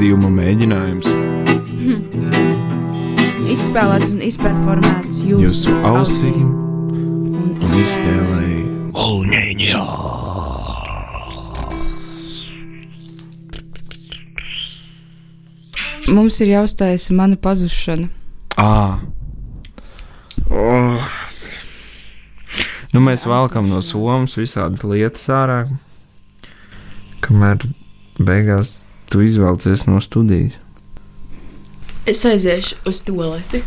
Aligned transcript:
Raidījuma 0.00 0.30
mēģinājums. 0.32 1.08
Izspēlēts 3.52 4.14
un 4.14 4.22
izperformēts 4.24 5.18
jūsu, 5.28 5.42
Jūsu 5.44 5.74
ausīm 5.90 6.46
un 6.48 7.50
un 7.60 7.74
iztēlēji. 7.82 8.64
Mums 16.16 16.40
ir 16.40 16.54
jāuztais 16.54 17.12
mana 17.12 17.36
pazušana. 17.36 18.08
Ah. 18.56 19.04
Oh. 20.48 21.20
Nu, 22.96 23.04
mēs 23.04 23.28
valkam 23.28 23.68
no 23.68 23.84
somas 23.84 24.40
visādas 24.40 24.80
lietas 24.80 25.28
ārā, 25.28 25.66
kamēr 27.20 27.68
beigās 28.16 28.80
tu 29.10 29.22
izvēlēsies 29.26 29.86
no 29.90 30.00
studijas. 30.02 30.56
Es 32.08 32.22
aiziešu 32.24 32.78
uz 32.88 33.02
toaleti. 33.06 33.60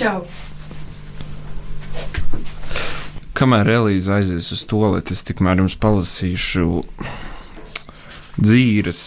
Čau! 0.00 0.24
Kamēr 3.36 3.70
Elīze 3.72 4.12
aizies 4.18 4.50
uz 4.52 4.66
toaleti, 4.68 5.14
es 5.16 5.24
tikmēr 5.28 5.62
jums 5.62 5.76
palasīšu 5.80 6.82
dzīves. 8.40 9.02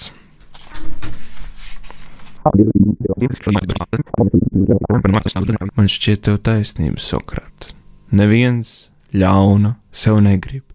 Man 5.74 5.90
šķiet, 5.90 6.26
tev 6.26 6.42
taisnība, 6.46 7.02
Sokrats. 7.02 7.74
Neviens 8.14 8.76
ļauna 9.14 9.76
sev 9.94 10.22
negrib. 10.26 10.73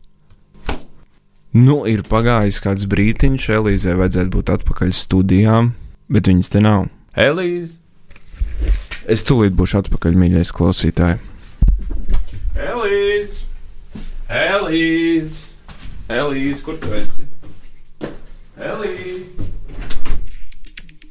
Nu, 1.59 1.81
ir 1.91 2.05
pagājis 2.07 2.61
kāds 2.63 2.85
brīdiņš, 2.87 3.47
Elīzei 3.57 3.97
vajadzētu 3.99 4.31
būt 4.31 4.51
atpakaļ 4.53 4.93
studijām, 4.95 5.73
bet 6.13 6.29
viņas 6.31 6.53
te 6.55 6.61
nav. 6.63 6.85
Elīze! 7.19 7.75
Es 9.11 9.25
tūlīt 9.27 9.57
būšu 9.59 9.81
atpakaļ, 9.81 10.19
mīļais 10.21 10.53
klausītāj. 10.55 11.17
Elīze! 12.69 13.49
Elīze! 14.29 15.49
Elīze, 16.13 16.63
kur 16.63 16.79
tu 16.79 16.95
esi? 16.95 17.27
Elīze! 18.55 19.27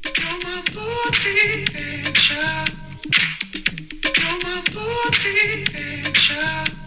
You're 0.07 0.39
my 0.45 0.61
booty 0.71 1.35
angel. 6.05 6.86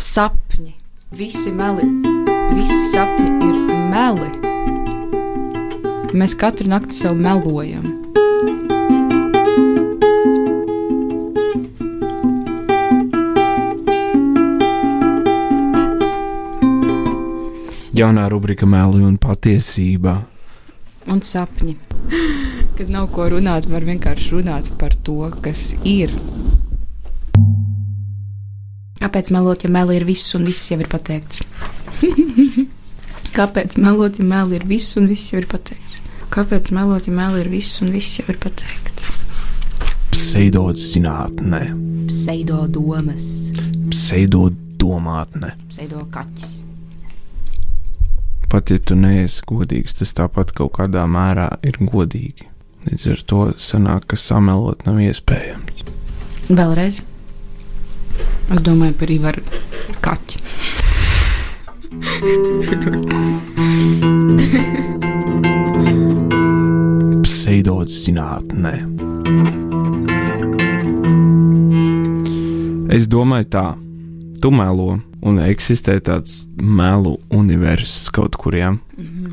sapņi. 0.00 0.72
Visi 1.16 1.52
meli, 1.52 1.84
visi 2.56 2.80
sapņi 2.94 3.30
ir 3.50 3.60
meli. 3.92 4.32
Mēs 6.16 6.32
katru 6.40 6.72
nakti 6.72 6.96
sev 6.96 7.20
melojam. 7.20 8.05
Jaunā 17.96 18.26
rubrika 18.28 18.66
Mēli 18.68 19.00
un 19.06 19.16
patiesība. 19.16 20.18
un 21.08 21.20
sapņi. 21.22 21.76
Kad 22.76 22.90
nav 22.92 23.06
ko 23.14 23.28
runāt, 23.32 23.68
var 23.70 23.86
vienkārši 23.86 24.34
runāt 24.34 24.68
par 24.78 24.92
to, 25.06 25.30
kas 25.40 25.74
ir. 25.84 26.12
Kāpēc 29.00 29.30
melot, 29.32 29.64
ja 29.64 29.70
meli 29.70 29.96
ir 29.96 30.04
viss 30.04 30.34
un 30.34 30.44
viss 30.44 30.70
jau 30.70 30.78
ir 30.82 30.88
pateikts? 30.92 31.40
Kāpēc 33.38 33.78
melot, 33.80 34.18
ja 34.18 34.24
meli 34.28 34.56
ir 34.58 34.66
viss 34.68 34.96
un 35.00 35.06
viss 35.08 35.32
jau 35.32 35.40
ir 35.40 35.48
pateikts? 35.48 36.00
Kāpēc 36.34 36.72
melot, 36.74 37.06
ja 37.06 37.14
meli 37.16 37.40
ir 37.44 37.48
viss 37.48 37.80
un 37.80 37.94
viss 37.94 38.18
jau 38.18 38.26
ir 38.28 38.36
pateikts? 38.42 39.08
Pseidots 40.12 40.84
zinātnē, 40.92 41.62
Pseido 42.12 42.66
domas, 42.68 43.24
Pat 48.46 48.70
ja 48.70 48.78
tu 48.78 48.94
neesi 48.94 49.42
godīgs, 49.46 49.96
tas 49.98 50.12
tāpat 50.14 50.52
kaut 50.54 50.76
kādā 50.78 51.02
mērā 51.10 51.48
ir 51.66 51.80
godīgi. 51.82 52.46
Līdz 52.86 53.06
ar 53.10 53.22
to 53.26 53.40
sanāk, 53.58 54.06
ka 54.12 54.18
samelot 54.20 54.84
nav 54.86 55.00
iespējams. 55.02 55.82
Vēlreiz. 56.46 57.00
Es 58.54 58.62
domāju 58.62 58.94
par 59.00 59.10
Ivaru 59.10 59.42
kaķi. 60.04 60.38
Pseidots 67.26 67.98
zinātnē. 68.06 68.76
Es 72.94 73.10
domāju, 73.10 73.50
tā, 73.50 73.66
tu 74.38 74.54
melo, 74.54 75.00
un 75.26 75.40
eksistē 75.42 75.98
tāds 76.06 76.44
melu 76.56 77.16
universs 77.34 78.10
kaut 78.14 78.38
kur, 78.40 78.56
ja, 78.56 78.72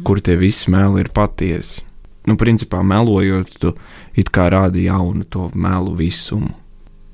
kur 0.08 0.22
tie 0.24 0.36
visi 0.40 0.72
meli 0.74 1.04
ir 1.04 1.12
patiesi. 1.14 1.84
Nu, 2.28 2.38
principā 2.40 2.80
melojot, 2.88 3.52
tu 3.60 3.74
it 4.16 4.32
kā 4.32 4.48
rādi 4.54 4.88
jaunu 4.88 5.26
to 5.28 5.50
melu 5.54 5.92
visumu. 6.00 6.54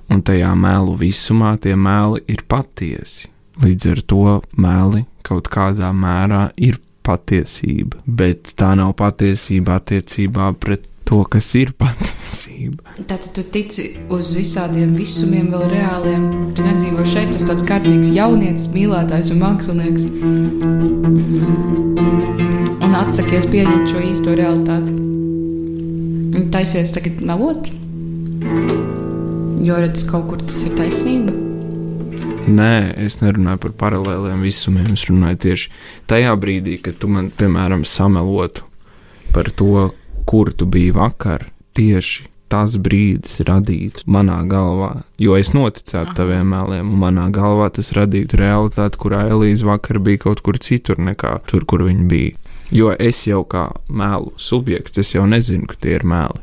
Un 0.09 0.21
tajā 0.25 0.51
melu 0.57 0.95
visumā 0.97 1.55
tie 1.61 1.75
meli 1.77 2.21
ir 2.29 2.43
patiesi. 2.49 3.29
Līdz 3.59 3.89
ar 3.91 4.01
to 4.09 4.35
meli 4.57 5.03
kaut 5.25 5.49
kādā 5.51 5.89
mērā 5.93 6.49
ir 6.57 6.79
patiesība, 7.05 7.99
bet 8.05 8.53
tā 8.59 8.75
nav 8.77 8.93
patiesība 8.99 9.79
attiecībā 9.79 10.51
pret 10.61 10.85
to, 11.09 11.23
kas 11.25 11.47
ir 11.57 11.73
patiesība. 11.79 12.93
Tātad 12.99 13.31
tu 13.33 13.43
tici 13.55 13.87
uz 14.13 14.33
visādiem 14.37 14.93
visumiem, 14.97 15.49
vēl 15.53 15.65
reāliem. 15.73 16.27
Tu 16.55 16.65
nedzīvo 16.65 17.05
šeit, 17.07 17.33
esi 17.33 17.49
tāds 17.49 17.65
kārtīgs 17.65 18.11
jaunietis, 18.13 18.69
mīlētājs 18.75 19.33
un 19.33 19.41
mākslinieks. 19.43 20.05
Mhm. 20.05 21.67
Un 22.85 22.95
atsakies 22.97 23.45
pieņemt 23.49 23.89
šo 23.91 23.99
īsto 24.05 24.35
realitāti. 24.37 24.97
Taisies 26.49 26.89
tagad 26.95 27.19
melot. 27.21 27.69
Jo 29.65 29.75
redz, 29.77 30.01
kaut 30.09 30.25
kur 30.31 30.41
tas 30.41 30.63
ir 30.65 30.73
taisnība. 30.77 31.35
Nē, 32.49 32.97
es 33.05 33.19
nerunāju 33.21 33.59
par 33.61 33.73
paralēliem 33.83 34.41
visumiem. 34.41 34.89
Es 34.95 35.05
runāju 35.09 35.37
tieši 35.45 35.69
tajā 36.09 36.33
brīdī, 36.41 36.79
kad 36.81 36.97
tu 36.97 37.09
man, 37.11 37.29
piemēram, 37.29 37.85
samelotu 37.85 38.65
par 39.35 39.51
to, 39.53 39.91
kur 40.29 40.51
tu 40.53 40.67
biji 40.69 40.91
vakar. 40.93 41.49
Tieši 41.73 42.27
tas 42.49 42.75
brīdis 42.81 43.39
radītu 43.45 44.05
manā 44.09 44.39
galvā, 44.49 45.03
jo 45.21 45.37
es 45.37 45.51
noticētu 45.53 46.15
taviem 46.17 46.49
meliem, 46.49 46.89
un 46.93 47.01
manā 47.03 47.27
galvā 47.33 47.69
tas 47.73 47.91
radītu 47.97 48.39
realitāti, 48.41 48.99
kurā 49.01 49.27
Elīze 49.29 49.67
vakar 49.67 50.01
bija 50.05 50.25
kaut 50.25 50.41
kur 50.45 50.57
citur 50.57 51.01
nekā 51.01 51.35
tur, 51.49 51.65
kur 51.69 51.85
viņa 51.85 52.07
bija. 52.09 52.35
Jo 52.73 52.91
es 52.93 53.21
jau 53.25 53.43
kā 53.49 53.69
mēlu 53.89 54.33
subjekts, 54.37 55.01
es 55.01 55.15
jau 55.15 55.25
nezinu, 55.29 55.69
ka 55.69 55.77
tie 55.81 55.95
ir 55.97 56.05
meli. 56.05 56.41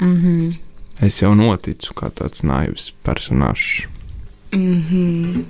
Mm 0.00 0.16
-hmm. 0.20 0.54
Es 1.00 1.22
jau 1.22 1.34
noticu 1.34 1.94
kā 1.94 2.10
tāds 2.10 2.44
naivs 2.46 2.92
personāžs. 3.06 3.86
Mm 4.54 4.84
-hmm. 4.90 5.44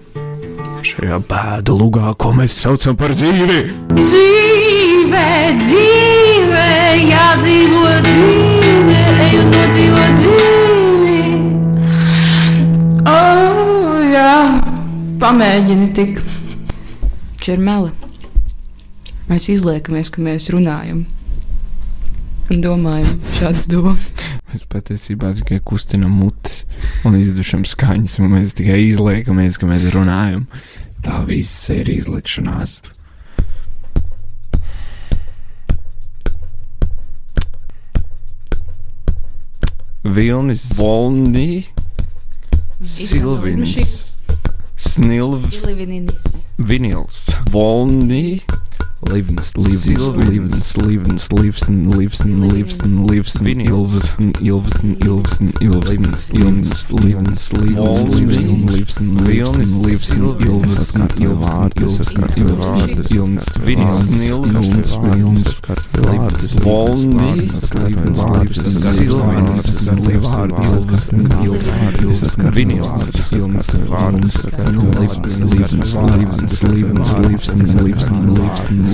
Šajā 0.82 1.18
bēdu 1.28 1.74
lugā, 1.76 2.14
ko 2.16 2.30
mēs 2.32 2.52
saucam 2.60 2.96
par 2.96 3.10
dzīvi, 3.12 3.58
Dzīve, 3.94 5.26
dzīve, 5.60 6.64
jādzīvo 7.10 7.82
dzīve, 8.06 9.00
ej 9.24 9.34
un 9.40 9.50
nodzīvo 9.52 10.04
dzīvi. 10.14 11.18
Oh, 13.06 14.00
jā, 14.12 14.62
pamēģini 15.20 15.92
tik. 15.92 16.22
Mela. 17.58 17.90
Mēs 19.28 19.50
izliekamies, 19.52 20.10
ka 20.10 20.22
mēs 20.22 20.48
runājam 20.48 21.04
un 22.50 22.60
domājam 22.64 23.20
šādas 23.38 23.68
domas. 23.68 24.44
Mēs 24.54 24.68
patiesībā 24.70 25.32
tikai 25.34 25.56
kustinām 25.66 26.12
mutes 26.14 26.60
un 27.02 27.16
izdušam 27.18 27.64
skaņas, 27.66 28.20
un 28.22 28.28
mēs 28.36 28.52
tikai 28.54 28.76
izliekamies, 28.84 29.56
ka 29.58 29.66
mēs 29.66 29.88
runājam. 29.90 30.44
Tā 31.02 31.24
viss 31.26 31.72
ir 31.74 31.90
izlikšanās. 31.90 32.76
Vilnis, 40.06 40.68
Volni, 40.78 41.64
Silvins, 42.78 44.20
Snilvs. 44.78 45.64
Vinils, 46.62 47.18
Volni, 47.50 48.38
Livens, 49.10 49.52
Livens, 49.56 50.16
Livens, 50.16 50.76
Livens, 50.76 51.28
Livsen, 51.30 51.90
Livsen, 51.90 52.48
Livsen, 52.48 53.06
Livsen, 53.06 53.60
Ilvesen, 53.60 54.32
Ilvesen, 54.40 54.96
Ilvesen, 55.00 55.52
Ilvesen, 55.60 56.32
Ilvens, 56.32 56.32
Livens, 56.90 57.52
Livens, 57.52 57.52
Livsen, 57.52 58.68
Livsen, 58.68 59.16
Livsen, 59.16 59.18
Livsen, 59.84 60.36
Ilvesen, 60.40 61.08
Ilvesen, 61.18 61.58
Ilvesen, 61.76 62.24
Ilvesen, 62.36 63.04
Ilvens, 63.10 63.44
Vinils, 63.64 64.18
Nilvens, 64.18 64.96
Vilns, 64.96 65.60
Volni, 66.62 67.50
Livens, 67.84 68.20
Livsen, 68.40 68.72
Silvens, 68.72 69.80
Livsen, 70.06 70.50
Ilvesen, 70.64 71.20
Ilvesen, 71.44 72.54
Vinils, 72.54 72.90
Ilvens, 73.32 73.68
Vārds, 73.88 74.44
Livens, 75.04 75.38
Livens, 75.38 75.94
Livens, 75.94 76.62
Livens, 76.62 77.18
Livsen, 77.18 77.60
Livsen, 77.84 78.34
Livsen, 78.34 78.94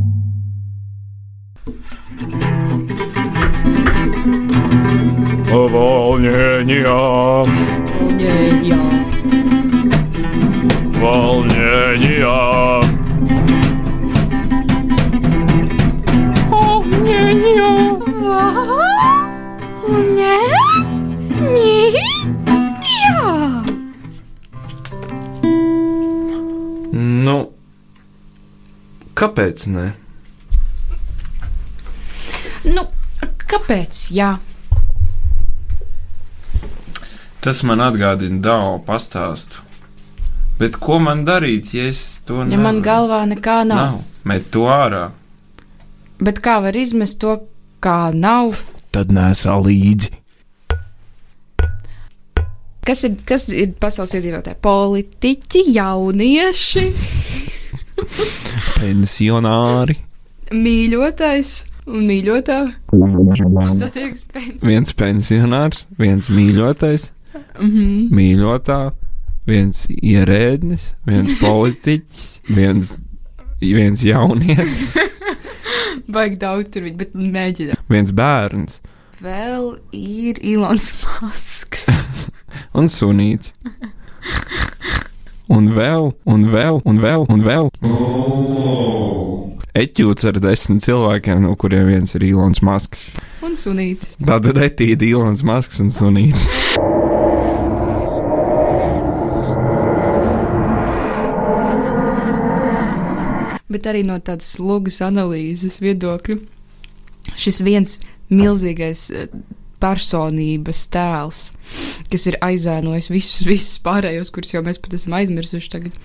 волнения. 6.13 6.85
Волнения. 6.85 8.77
Волнения. 11.01 12.25
Волнения. 16.49 17.63
Волнения. 21.19 22.03
Ну, 27.25 27.53
kāpēc 29.15 29.67
ne? 29.67 29.93
Nu, 32.63 32.85
kāpēc? 33.49 34.11
Jā. 34.13 34.37
Tas 37.43 37.59
man 37.67 37.81
atgādina 37.83 38.39
Dāo 38.43 38.77
pastāstu. 38.87 39.59
Bet 40.59 40.77
ko 40.79 40.99
man 41.03 41.25
darīt, 41.27 41.73
ja 41.75 41.89
es 41.89 42.21
to 42.27 42.43
Ja 42.47 42.59
man 42.61 42.79
galvā 42.85 43.23
nekā 43.27 43.63
nav. 43.67 43.77
nav? 43.77 44.01
Met 44.23 44.45
to 44.53 44.67
ārā. 44.71 45.09
Bet 46.23 46.39
kā 46.45 46.59
var 46.63 46.77
izmest 46.77 47.19
to, 47.19 47.33
kā 47.83 48.13
nav? 48.15 48.61
Tad 48.95 49.11
nesā 49.11 49.57
līdzi. 49.65 50.13
Kas 52.83 53.03
ir, 53.07 53.15
kas 53.27 53.47
ir 53.49 53.73
pasaules 53.79 54.13
iedzīvotāji? 54.17 54.57
Politiķi, 54.63 55.61
jaunieši, 55.75 56.83
Pensionāri. 58.79 59.95
mīļotais 60.51 61.51
un 61.87 62.03
mīļotā. 62.09 62.57
Satiekas 63.79 64.25
pēc. 64.31 64.57
Viens 64.67 64.91
pensionārs, 64.99 65.85
viens 65.99 66.27
mīļotais, 66.31 67.09
Mhm. 67.33 68.09
mīļotā, 68.13 68.79
viens 69.49 69.85
ierēdnis, 69.89 70.93
viens 71.07 71.37
politiķis, 71.43 72.25
viens, 72.49 72.97
viens 73.61 74.03
jaunietis. 74.05 74.93
Baigi 76.13 76.37
daudz 76.41 76.73
tur 76.73 76.83
bija, 76.87 76.99
bet 77.05 77.13
mēģinām. 77.15 77.79
viens 77.89 78.11
bērns 78.11 78.81
Vēl 79.23 79.77
ir 79.95 80.39
Ilons 80.43 80.89
Masks. 80.99 81.85
un 82.77 82.89
sunīts. 82.91 83.53
Un 85.47 85.69
vēl, 85.71 86.09
un 86.27 86.43
vēl, 86.51 86.81
un 86.83 86.99
vēl, 86.99 87.23
un 87.31 87.45
vēl. 87.45 87.69
Eķūts 89.79 90.27
ar 90.27 90.41
desmit 90.43 90.83
cilvēkiem, 90.83 91.39
no 91.45 91.55
kuriem 91.55 91.87
viens 91.93 92.11
ir 92.19 92.25
Ilons 92.33 92.59
Masks. 92.67 93.05
Un 93.39 93.55
sunītis. 93.55 94.17
Tātad 94.19 94.59
etīda 94.59 95.07
Ilons 95.07 95.45
Masks 95.47 95.79
un 95.79 95.93
sunīts. 95.93 96.49
Bet 103.73 103.87
arī 103.89 104.03
no 104.05 104.19
tādas 104.21 104.51
slogas 104.57 104.99
analīzes 105.05 105.79
viedokļa. 105.81 106.39
Šis 107.39 107.61
viens 107.65 107.97
milzīgais 108.33 109.07
eh, 109.15 109.29
personības 109.83 110.85
tēls, 110.93 111.39
kas 112.11 112.27
ir 112.29 112.37
aizēnojis 112.43 113.09
visus, 113.11 113.47
visus 113.47 113.79
pārējos, 113.83 114.31
kurus 114.35 114.53
jau 114.55 114.61
mēs 114.65 114.79
pat 114.83 114.95
esam 114.99 115.15
aizmirsuši 115.19 115.71
tagad. 115.73 115.97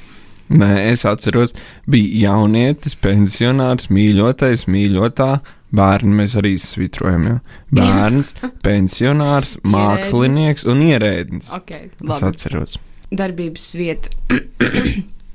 Nē, 0.49 0.71
es 0.95 1.03
atceros, 1.05 1.53
bija 1.91 2.31
jaunietis, 2.31 2.95
pensionārs, 3.05 3.91
mīļotais, 3.93 4.65
mīļotā. 4.73 5.31
Bērnu 5.77 6.15
mēs 6.23 6.33
arī 6.41 6.55
svitrojam. 6.57 7.27
Ja? 7.29 7.35
Bērns, 7.77 8.31
pensionārs, 8.65 9.59
mākslinieks 9.69 10.65
un 10.73 10.81
ierēdnis. 10.87 11.51
Ok, 11.53 11.75
Es 11.77 12.01
labi. 12.09 12.31
atceros. 12.31 12.79
Darbības 13.13 13.67
vieta. 13.77 14.09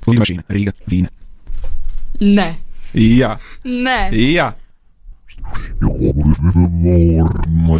Lidmašīna, 0.08 0.42
Rīga, 0.50 0.74
Vīna. 0.90 1.12
Nē, 2.20 2.48
Jā, 2.94 3.32
nē. 3.64 3.98
jā. 4.14 4.52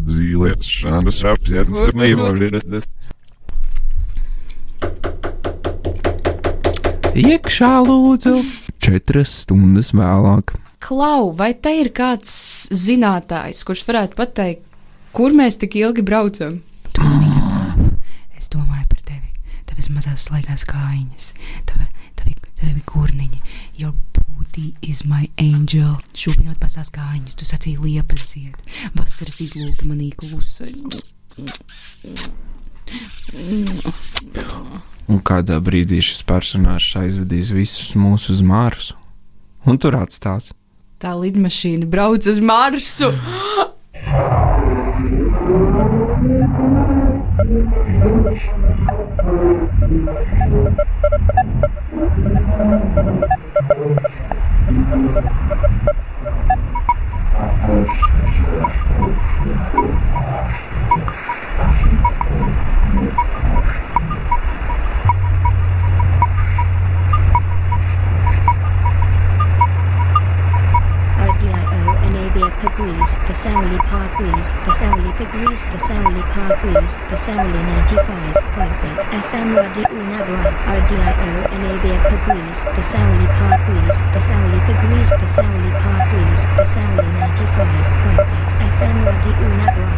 Dzīviešanas 0.05 1.21
apziņas 1.31 1.95
nevar. 1.95 2.41
Iekšā 7.15 7.73
lūdzu. 7.87 8.35
Četras 8.83 9.31
stundas 9.45 9.93
vēlāk. 9.97 10.57
Klau, 10.85 11.31
vai 11.39 11.53
te 11.55 11.71
ir 11.81 11.89
kāds 11.97 12.35
zinātājs, 12.75 13.63
kurš 13.65 13.85
varētu 13.89 14.19
pateikt, 14.19 14.67
kur 15.17 15.33
mēs 15.33 15.57
tik 15.63 15.79
ilgi 15.81 16.03
braucam? 16.05 16.59
Tu 16.93 17.01
mīļotā, 17.07 17.87
es 18.37 18.51
domāju 18.53 18.85
par 18.91 19.01
tevi. 19.07 19.31
Tavas 19.71 19.89
mazās 19.95 20.27
slaigās 20.29 20.67
kājiņas, 20.69 21.31
tavi, 21.71 21.87
tavi, 22.21 22.35
tavi 22.61 22.83
kurniņi. 22.91 23.41
Your 23.81 23.95
booty 24.35 24.75
is 24.83 25.05
my 25.07 25.29
angel. 25.39 25.99
Šūpinot 26.15 26.59
pasās 26.63 26.91
kājiņas, 26.95 27.37
tu 27.39 27.47
sacīji 27.49 27.79
liepas 27.83 28.27
zied. 28.33 28.57
Vasaras 28.97 29.41
izlūka 29.45 29.89
manī 29.89 30.11
klusa. 30.17 30.67
Un 35.09 35.21
kādā 35.21 35.59
brīdī 35.61 36.01
šis 36.05 36.25
personāžs 36.27 36.95
aizvedīs 37.01 37.53
visus 37.55 37.95
mūsu 37.99 38.35
uz 38.37 38.43
Marsu. 38.45 38.99
Un 39.65 39.81
tur 39.81 39.97
atstās. 39.99 40.53
Tā 41.01 41.15
lidmašīna 41.19 41.89
brauc 41.91 42.27
uz 42.29 42.41
Marsu. 42.41 43.13
RDIO 54.75 55.55
Pagrees, 72.75 73.15
Pasauli 73.27 73.79
Parkrees, 73.87 74.55
Pasauli 74.65 75.13
Pagrees, 75.17 75.63
Pasauli 75.71 76.23
Parkrees, 76.35 76.99
Pasauli 77.09 77.59
95.8 77.87 79.07
FM 79.31 79.55
Radio 79.55 79.85
Unabua, 79.95 80.51
RDIO 80.67 81.55
Enabia 81.55 81.99
Pagrees, 82.03 82.65
Pasauli 82.75 83.27
Parkrees, 83.39 84.03
Pasauli 84.13 84.59
Pagrees, 84.67 85.11
Pasauli 85.21 85.71
Parkrees, 85.71 86.47
Pasauli 86.57 87.07
95.8 87.15 88.59
FM 88.75 88.97
Radio 89.05 89.33
Unabua. 89.39 89.95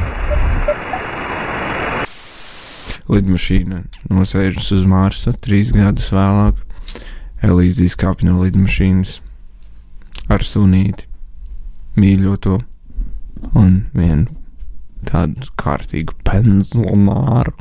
Lidmašīna 3.09 3.85
nosēžas 4.11 4.73
uz 4.77 4.85
Marsa 4.85 5.33
trīs 5.33 5.73
gadus 5.73 6.13
vēlāk. 6.13 6.61
Elīze 7.41 7.89
izkāpa 7.89 8.29
no 8.29 8.43
lidmašīnas 8.45 9.21
ar 10.29 10.45
sunīti, 10.45 11.07
mīļoto 11.97 12.59
un 13.57 13.77
vienu 13.97 14.33
tādu 15.07 15.49
kārtīgu 15.61 16.17
pensionāru. 16.27 17.55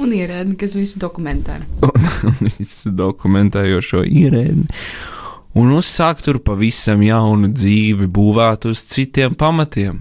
Un 0.00 0.12
ierēdni, 0.16 0.56
kas 0.60 0.74
visu 0.76 1.00
dokumentē. 1.00 1.58
un, 1.84 2.10
un 2.30 2.52
visu 2.58 2.92
dokumentējošo 2.96 4.04
ierēdni. 4.08 4.68
Un 5.60 5.72
uzsākt 5.74 6.24
tur 6.28 6.38
pavisam 6.46 7.02
jaunu 7.02 7.50
dzīvi, 7.52 8.06
būvēt 8.06 8.68
uz 8.70 8.84
citiem 8.92 9.34
pamatiem. 9.34 9.98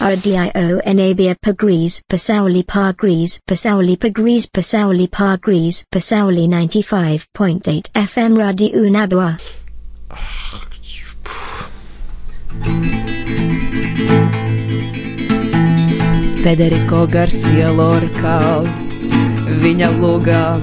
RDIO 0.00 0.80
Enabia 0.88 1.34
Pagrees, 1.44 2.00
Pasauli 2.08 2.62
Parkrees, 2.64 3.38
Pasauli 3.44 3.96
Pagrees, 3.96 4.48
Pasauli 4.48 5.08
Parkrees, 5.08 5.84
Pasauli 5.92 6.46
95.8 6.48 7.92
FM 7.94 8.38
Radio 8.38 9.59
Unabua. 10.10 10.40
Federico 16.42 17.06
Garcia 17.06 17.70
Lorca, 17.70 18.62
viņa 19.62 19.90
lugā. 20.00 20.58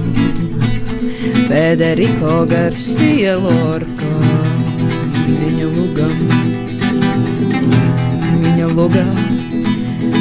Federico 1.48 2.44
Garcia 2.50 3.36
Lorca, 3.38 4.12
viņa 5.28 5.68
lugā. 5.76 6.08
Viņa 8.42 8.70
lugā. 8.74 9.06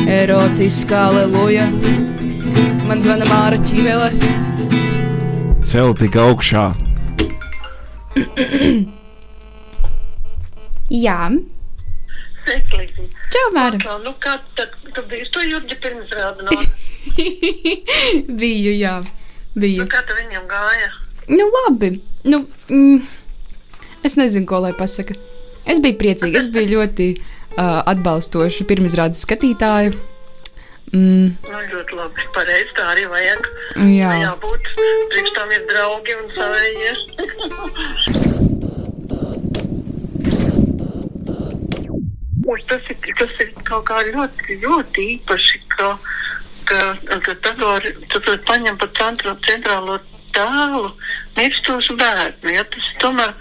Erotiskā 0.07 1.07
aleluja. 1.10 1.65
Man 2.88 3.01
zvana 3.03 3.25
Māra 3.27 3.57
Čīvele. 3.60 4.13
Cel 5.65 5.98
tik 5.98 6.15
augšā. 6.22 6.69
Jā, 10.88 11.20
Sveiki, 12.48 13.03
čau, 13.34 13.48
Māra. 13.51 13.75
Kā, 13.82 13.98
nu, 14.00 14.13
kā 14.24 14.38
tad, 14.56 14.72
tu 14.96 15.01
biji 15.10 15.25
to 15.36 15.41
jūti 15.44 15.75
pirms 15.84 16.13
no, 16.48 16.53
Biju, 18.39 18.72
jā, 18.72 18.94
nu, 19.03 19.60
biju. 19.60 19.88
kā 19.91 20.00
tu 20.08 20.15
viņam 20.15 20.46
gāja? 20.48 20.88
Nu, 21.27 21.50
labi. 21.51 21.98
Nu, 22.24 22.46
mm, 22.72 23.01
es 24.08 24.15
nezinu, 24.15 24.48
ko 24.48 24.62
lai 24.63 24.72
pasaka. 24.79 25.17
Es 25.67 25.82
biju 25.84 26.00
priecīga. 26.00 26.39
Es 26.39 26.48
biju 26.48 26.77
ļoti 26.77 27.10
uh, 27.20 27.84
atbalstoša 27.84 28.63
pirmizrādes 28.70 29.27
skatītāja. 29.27 29.91
Mm, 30.96 31.36
Nu, 31.44 31.63
ļoti 31.74 32.00
labi, 32.00 32.29
pareizi, 32.32 32.72
tā 32.79 32.94
arī 32.94 33.10
vajag. 33.12 33.51
jā, 33.91 34.13
Jābūt, 34.24 34.72
priekš 35.12 35.34
tam 35.36 35.51
ir 35.51 35.67
draugi 35.67 36.15
un 36.15 36.32
savējie. 36.39 36.96
tas 42.70 42.92
ir, 42.92 43.16
tas 43.20 43.34
ir 43.44 43.54
kaut 43.68 43.88
kā 43.89 44.01
ļoti, 44.08 44.60
ļoti 44.63 45.08
īpaši, 45.16 45.63
ka, 45.75 45.89
ka, 46.70 46.82
ka 47.25 47.36
tad 47.46 47.63
var, 47.63 47.88
tad 48.13 48.30
var 48.30 48.39
paņemt 48.51 48.84
pa 48.84 48.92
centro, 49.00 49.36
centrālo 49.48 49.98
tēlu 50.36 50.94
mirstošu 51.38 51.98
bērnu. 52.00 52.54
Ja? 52.56 52.63
Tas, 52.72 52.92
tomēr, 53.04 53.34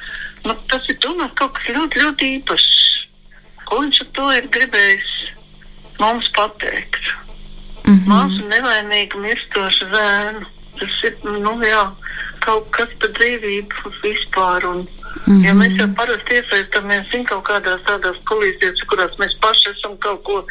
nu, 0.47 0.57
tas 0.73 0.89
ir 0.91 0.99
tomēr 1.05 1.31
kaut 1.39 1.55
kas 1.59 1.71
ļoti, 1.77 2.03
ļoti 2.03 2.33
īpašs. 2.41 2.75
Ko 3.67 3.83
viņš 3.83 4.03
ar 4.03 4.11
to 4.19 4.27
ir 4.39 4.51
gribējis 4.55 5.15
mums 5.99 6.29
pateikt? 6.37 7.15
mm 7.87 7.95
-hmm. 7.95 8.09
Māsu 8.11 8.43
nevainīgu 8.51 9.21
mirstošu 9.23 9.89
zēnu. 9.95 10.47
Tas 10.79 10.97
ir 11.09 11.15
nu, 11.25 11.53
jā, 11.65 11.85
kaut 12.45 12.71
kas 12.71 12.91
par 13.01 13.11
dzīvību 13.19 13.93
vispār. 14.03 14.67
Un, 14.71 14.89
Mm 15.25 15.37
-hmm. 15.37 15.44
Ja 15.46 15.52
mēs 15.54 15.78
jau 15.80 15.88
parasti 15.94 16.35
iesaistamies 16.35 17.11
zin, 17.11 17.25
kaut 17.25 17.44
kādās 17.49 17.80
tādās 17.88 18.18
kolīzijās, 18.30 18.85
kurās 18.90 19.14
mēs 19.18 19.35
paši 19.40 19.70
esam 19.70 19.96
kaut 19.99 20.23
ko 20.23 20.44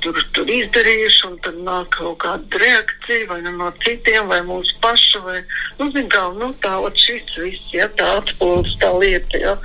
tur, 0.00 0.24
tur 0.32 0.46
izdarījuši, 0.46 1.26
un 1.28 1.38
tad 1.44 1.56
nāk 1.68 1.88
kaut 1.98 2.18
kāda 2.24 2.60
reakcija 2.64 3.28
vai 3.28 3.40
nu 3.42 3.52
no 3.56 3.72
citiem, 3.84 4.28
vai 4.28 4.40
mūsu 4.40 4.74
paša, 4.80 5.20
vai, 5.28 5.42
nu, 5.78 5.90
zin, 5.92 6.08
kā, 6.08 6.22
nu, 6.40 6.54
tā, 6.64 6.74
ot 6.86 6.96
šis 6.96 7.36
viss, 7.36 7.72
ja, 7.72 7.88
tā 7.88 8.08
atspūles, 8.20 8.78
tā 8.80 8.90
lieta, 8.98 9.36
ja. 9.38 9.56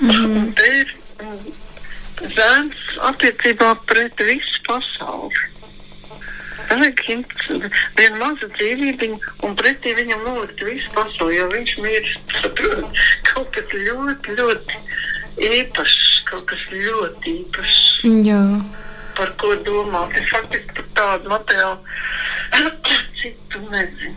Mm 0.00 0.10
-hmm. 0.10 0.54
Te 0.54 0.66
ir 0.80 0.88
zēns 2.36 2.76
attiecībā 3.10 3.74
pret 3.86 4.14
visu 4.18 4.60
pasauli. 4.66 5.48
Vajag 6.72 7.00
vienu 7.98 8.16
mazu 8.16 8.48
dzīvību 8.56 9.08
un 9.44 9.56
pretī 9.58 9.92
viņam 9.98 10.22
nolikt 10.24 10.62
visu 10.64 10.88
pasauli, 10.96 11.36
jo 11.36 11.48
viņš 11.52 11.72
mirst. 11.84 12.36
Saprot, 12.40 13.02
kaut 13.28 13.50
kas 13.56 13.74
ļoti, 13.76 14.36
ļoti 14.38 14.80
īpašs, 15.50 16.06
kaut 16.30 16.46
kas 16.48 16.64
ļoti 16.72 17.36
īpašs. 17.42 17.82
Jā. 18.24 18.40
Par 19.18 19.34
ko 19.40 19.52
domāt? 19.66 20.16
Es 20.16 20.30
faktiski 20.32 20.80
par 20.80 20.88
tādu 20.96 21.34
materiālu 21.34 21.78
citu 23.20 23.64
nezinu. 23.68 24.16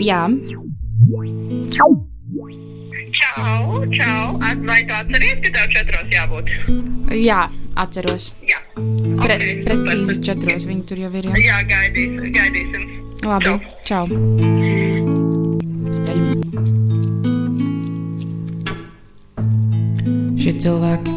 Jā. 0.00 0.24
Čau, 2.28 3.84
čau. 3.88 4.36
Vai 4.68 4.84
tu 4.84 4.92
atceries, 4.92 5.38
ka 5.40 5.48
tev 5.54 5.66
četros 5.72 6.10
jābūt? 6.12 6.50
Jā, 7.16 7.48
atceros. 7.80 8.32
Jā. 8.44 8.58
Pre 8.76 9.36
Ok, 9.38 9.46
precīzi 9.64 10.12
super. 10.12 10.24
četros 10.28 10.66
viņi 10.68 10.84
tur 10.90 11.00
jau 11.00 11.10
ir. 11.16 11.24
Jā. 11.30 11.40
Jā, 11.40 11.58
gaidīs, 11.72 12.20
gaidīsim. 12.36 12.84
Labi, 13.24 13.54
Čau. 13.88 14.04
čau. 14.04 14.04
Steļ. 15.96 16.20
Šie 20.38 20.52
cilvēki, 20.62 21.16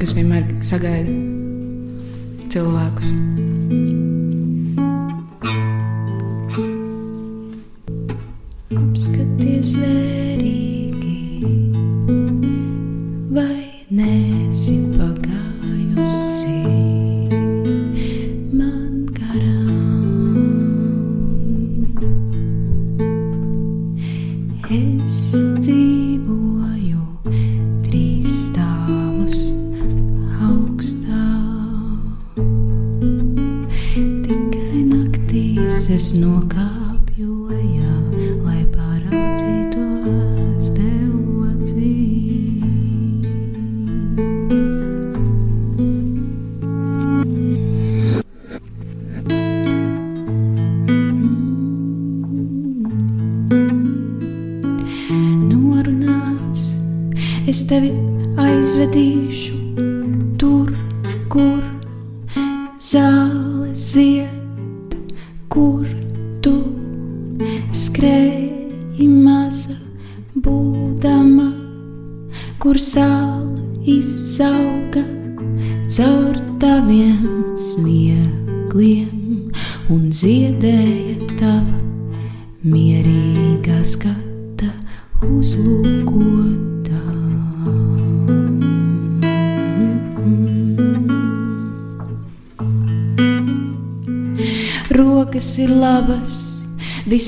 kas 0.00 0.14
vienmēr 0.16 0.46
sagaida 0.64 1.12
cilvēkus. 2.54 3.49
Oops, 8.72 9.08
could 9.08 9.36
this 9.36 9.74
Mary? 9.74 10.69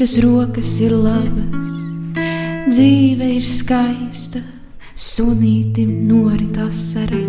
Visas 0.03 0.19
rokas 0.19 0.71
ir 0.83 0.91
labas, 0.99 1.75
dzīve 2.67 3.27
ir 3.37 3.45
skaista, 3.47 4.41
sunītim 4.99 5.93
norit 6.09 6.57
asara. 6.59 7.21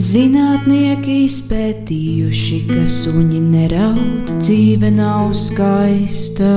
Zinātnieki 0.00 1.18
izpētījuši, 1.26 2.60
ka 2.70 2.86
suņi 2.88 3.40
neraud, 3.50 4.30
dzīve 4.38 4.88
nav 4.96 5.34
skaista. 5.36 6.54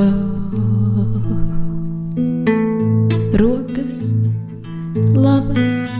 Rokas 3.42 3.98
labas, 5.12 5.98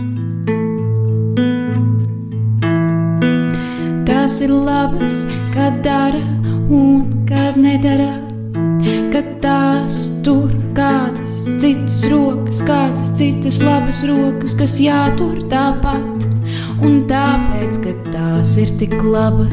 tās 4.08 4.40
ir 4.48 4.56
labas, 4.56 5.20
kad 5.52 5.84
dara 5.84 6.24
un 6.70 7.26
kad 7.28 7.60
nedara. 7.60 8.27
Citas 13.18 13.58
labas 13.58 14.04
rokas, 14.06 14.54
kas 14.54 14.76
jātur 14.78 15.40
tāpat. 15.50 16.26
Un 16.86 17.00
tāpēc, 17.10 17.80
ka 17.82 17.94
tās 18.12 18.54
ir 18.62 18.70
tik 18.78 18.94
labas, 19.02 19.50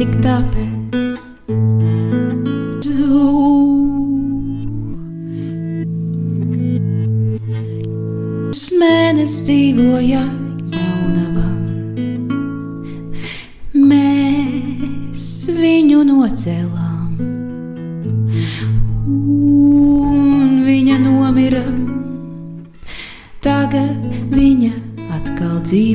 tik 0.00 0.18
tāpēc. 0.24 0.98
Tu 2.82 3.12
Mēnesis 8.82 9.44
dzīvoja 9.46 10.41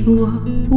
atkal 0.08 0.77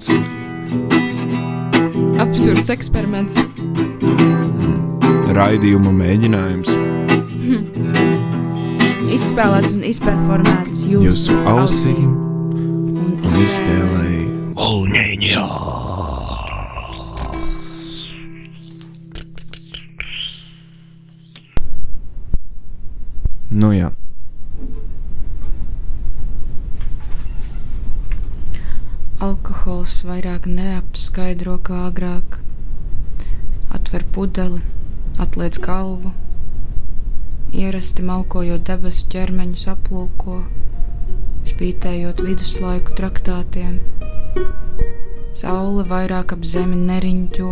Performance. 0.00 0.30
Absurds 2.20 2.70
eksperiments. 2.72 3.36
Raidījuma 5.36 5.92
mēģinājums. 5.94 6.70
Izspēlēts 9.10 9.74
un 9.74 9.84
izperformēts 9.90 10.86
jūsu, 10.88 11.04
Jūsu 11.10 11.38
ausīm 11.50 12.10
un 12.56 13.18
un 13.26 13.34
galvu, 35.70 36.10
ierasti 37.54 38.02
malkojot 38.02 38.64
debesu 38.66 39.04
ķermeņus 39.12 39.68
aplūko, 39.70 40.40
spītējot 41.46 42.22
viduslaiku 42.26 42.96
traktātiem. 42.98 43.76
Saule 45.38 45.84
vairāk 45.92 46.34
ap 46.34 46.42
zemi 46.52 46.78
neriņķo, 46.88 47.50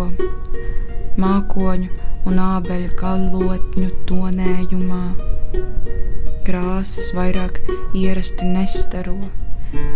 mākoņu 1.22 1.92
un 2.26 2.40
ābeļu 2.42 2.90
galotņu 2.98 3.90
tonējumā. 4.11 5.04
Krāsas 6.48 7.12
vairāk 7.14 7.61
ierasti 8.02 8.50
nestaro, 8.50 9.18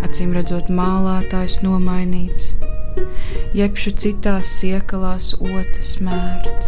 acīm 0.07 0.37
redzot, 0.39 0.71
mālētājs 0.71 1.59
nomainīts. 1.67 2.53
Jebšu 3.59 3.97
citās 3.99 4.55
siekalās 4.61 5.33
otas 5.43 5.97
mērts. 6.05 6.62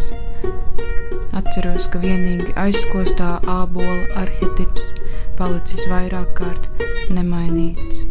Atceros, 1.35 1.89
ka 1.91 1.99
vienīgi 1.99 2.53
aizkostā 2.55 3.41
ābola 3.51 4.05
arhetips 4.21 4.93
palicis 5.35 5.83
vairāk 5.91 6.31
kārt 6.39 6.69
nemainīts. 7.11 8.05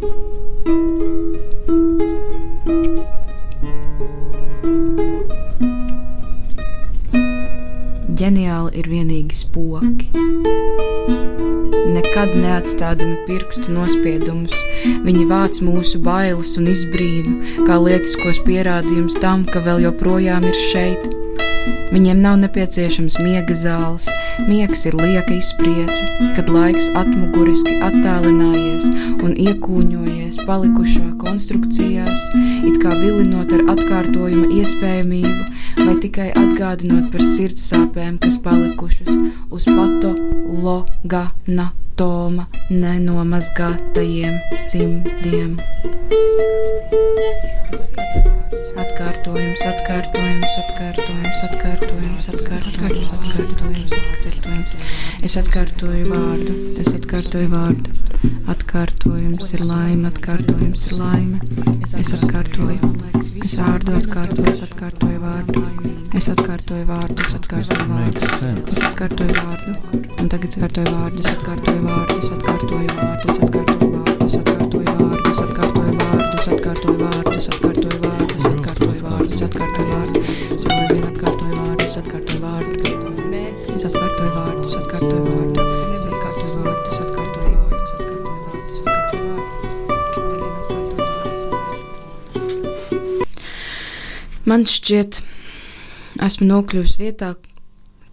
Ģeniāli 8.20 8.76
ir 8.84 8.92
vienīgi 8.92 9.40
spoki. 9.40 10.12
Nekad 11.94 12.36
neatstādami 12.36 13.18
pirkstu 13.28 13.72
nospiedumus, 13.72 14.60
viņi 15.08 15.26
vāc 15.32 15.64
mūsu 15.64 16.04
bailes 16.04 16.58
un 16.60 16.68
izbrīnu, 16.76 17.66
kā 17.68 17.80
lietiskos 17.88 18.44
pierādījumus 18.44 19.20
tam, 19.24 19.48
ka 19.48 19.64
vēl 19.64 19.88
joprojām 19.88 20.52
ir 20.52 20.64
šeit. 20.72 21.23
Viņiem 21.94 22.22
nav 22.24 22.40
nepieciešams 22.42 23.20
miega 23.22 23.54
zāles, 23.58 24.08
miegs 24.48 24.86
ir 24.90 24.96
lieka 24.98 25.34
izpriece, 25.38 26.04
kad 26.38 26.50
laiks 26.50 26.88
atmuguriski 26.98 27.74
attālinājies 27.86 28.86
un 29.24 29.32
iekūņojies 29.38 30.36
palikušā 30.48 31.08
konstrukcijās, 31.22 32.20
it 32.68 32.76
kā 32.82 32.92
vilinot 32.98 33.50
ar 33.56 33.62
atkārtojuma 33.76 34.48
iespējamību, 34.58 35.44
vai 35.86 35.96
tikai 36.04 36.30
atgādinot 36.40 37.06
par 37.14 37.22
sirds 37.26 37.64
sāpēm, 37.70 38.14
kas 38.24 38.36
palikušas 38.44 39.12
uz 39.54 39.64
patologanatoma 39.70 42.44
nenomazgātajiem 42.74 44.36
cimdiem. 44.74 45.52
Atkārtojums, 47.74 48.93
atkārtojums, 49.24 49.62
atkārtojums, 49.64 50.50
atkārtojums, 50.60 52.26
atkārtojums, 52.28 53.12
atkārtojums, 53.14 53.94
atkārtojums. 53.96 54.74
Es 55.24 55.38
atkārtoju 55.40 56.10
vārdu, 56.10 56.56
es 56.82 56.90
atkārtoju 56.92 57.48
vārdu. 57.54 57.94
Atkārtojums 58.52 59.54
ir 59.56 59.64
laime, 59.64 60.10
atkārtojums 60.12 60.84
ir 60.90 60.98
laime. 61.00 61.40
Es 62.02 62.12
atkārtoju, 62.18 62.92
es 63.46 63.56
vārdu 63.62 63.96
atkārtoju, 64.02 64.50
es 64.52 64.64
atkārtoju 64.68 65.24
vārdu. 65.24 65.64
Es 66.20 66.28
atkārtoju 66.34 66.86
vārdu, 66.92 67.24
es 67.24 67.34
atkārtoju 67.40 67.88
vārdu. 67.94 68.28
Es 68.76 68.84
atkārtoju 68.90 69.40
vārdu, 69.40 69.78
un 70.20 70.32
tagad 70.36 70.52
atkārtoju 70.52 70.96
vārdu, 71.00 71.24
es 71.24 71.32
atkārtoju 71.38 71.88
vārdu, 71.88 72.20
es 72.20 72.32
atkārtoju 72.36 72.92
vārdu, 73.00 73.32
es 73.32 73.40
atkārtoju 73.40 73.96
vārdu, 73.96 74.28
es 74.28 74.38
atkārtoju 74.44 74.98
vārdu, 75.00 75.32
es 75.32 75.44
atkārtoju 75.48 76.00
vārdu, 76.04 76.36
es 76.36 76.48
atkārtoju 76.58 76.98
vārdu, 77.04 77.38
es 77.38 77.48
atkārtoju 77.48 77.92
vārdu, 77.94 78.03
Man 94.54 94.68
šķiet, 94.70 95.18
esmu 96.22 96.46
nokļuvusi 96.46 97.00
vietā, 97.00 97.32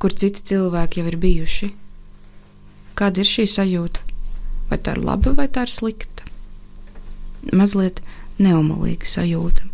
kur 0.00 0.14
citi 0.16 0.40
cilvēki 0.48 1.02
jau 1.02 1.10
ir 1.10 1.16
bijuši. 1.20 1.66
Kāda 2.96 3.20
ir 3.20 3.28
šī 3.28 3.44
sajūta? 3.52 4.00
Vai 4.70 4.78
tā 4.80 4.94
ir 4.96 5.02
laba 5.04 5.34
vai 5.36 5.44
tā 5.52 5.66
ir 5.66 5.72
slikta? 5.74 6.24
Mazliet 7.52 8.00
neumalīga 8.40 9.10
sajūta. 9.12 9.68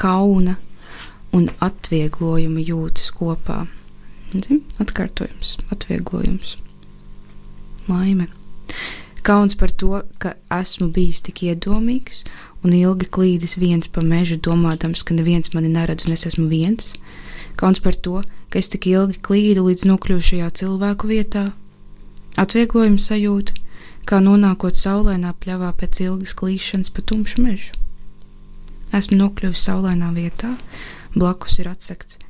Kauna 0.00 0.56
un 1.36 1.50
atvieglojuma 1.60 2.64
jūtas 2.64 3.12
kopā. 3.12 3.66
Zin? 4.32 4.64
Atkārtojums, 4.80 5.58
atvieglojums, 5.68 6.56
laime. 7.92 8.30
Kauns 9.20 9.52
par 9.60 9.76
to, 9.76 10.00
ka 10.16 10.32
esmu 10.62 10.88
bijis 10.96 11.20
tik 11.28 11.44
iedomīgs 11.44 12.24
un 12.64 12.74
ilgi 12.74 13.06
klīdis 13.10 13.56
viens 13.60 13.88
pa 13.88 14.02
mežu, 14.02 14.38
domādams, 14.42 15.04
ka 15.04 15.14
neviens 15.14 15.52
mani 15.54 15.70
neredz 15.72 16.06
un 16.06 16.16
es 16.16 16.26
esmu 16.28 16.48
viens. 16.50 16.92
Kauns 17.58 17.80
par 17.82 17.94
to, 17.94 18.22
ka 18.50 18.58
es 18.58 18.70
tik 18.72 18.86
ilgi 18.90 19.20
klīdu 19.22 19.66
līdz 19.68 19.86
nokļuvu 19.90 20.26
šajā 20.30 20.50
cilvēku 20.60 21.10
vietā. 21.10 21.48
Atvieglojums 22.38 23.08
sajūta, 23.10 23.56
kā 24.08 24.20
nonākot 24.24 24.78
saulainā 24.78 25.34
pļavā 25.42 25.72
pēc 25.80 26.02
ilgas 26.06 26.34
klīšanas 26.38 26.92
pa 26.94 27.04
tumšu 27.04 27.42
mežu. 27.44 27.74
Esmu 28.94 29.18
nokļuvis 29.20 29.64
saulainā 29.68 30.12
vietā, 30.16 30.54
blakus 31.14 31.58
ir 31.60 31.68
atsekts 31.68 32.20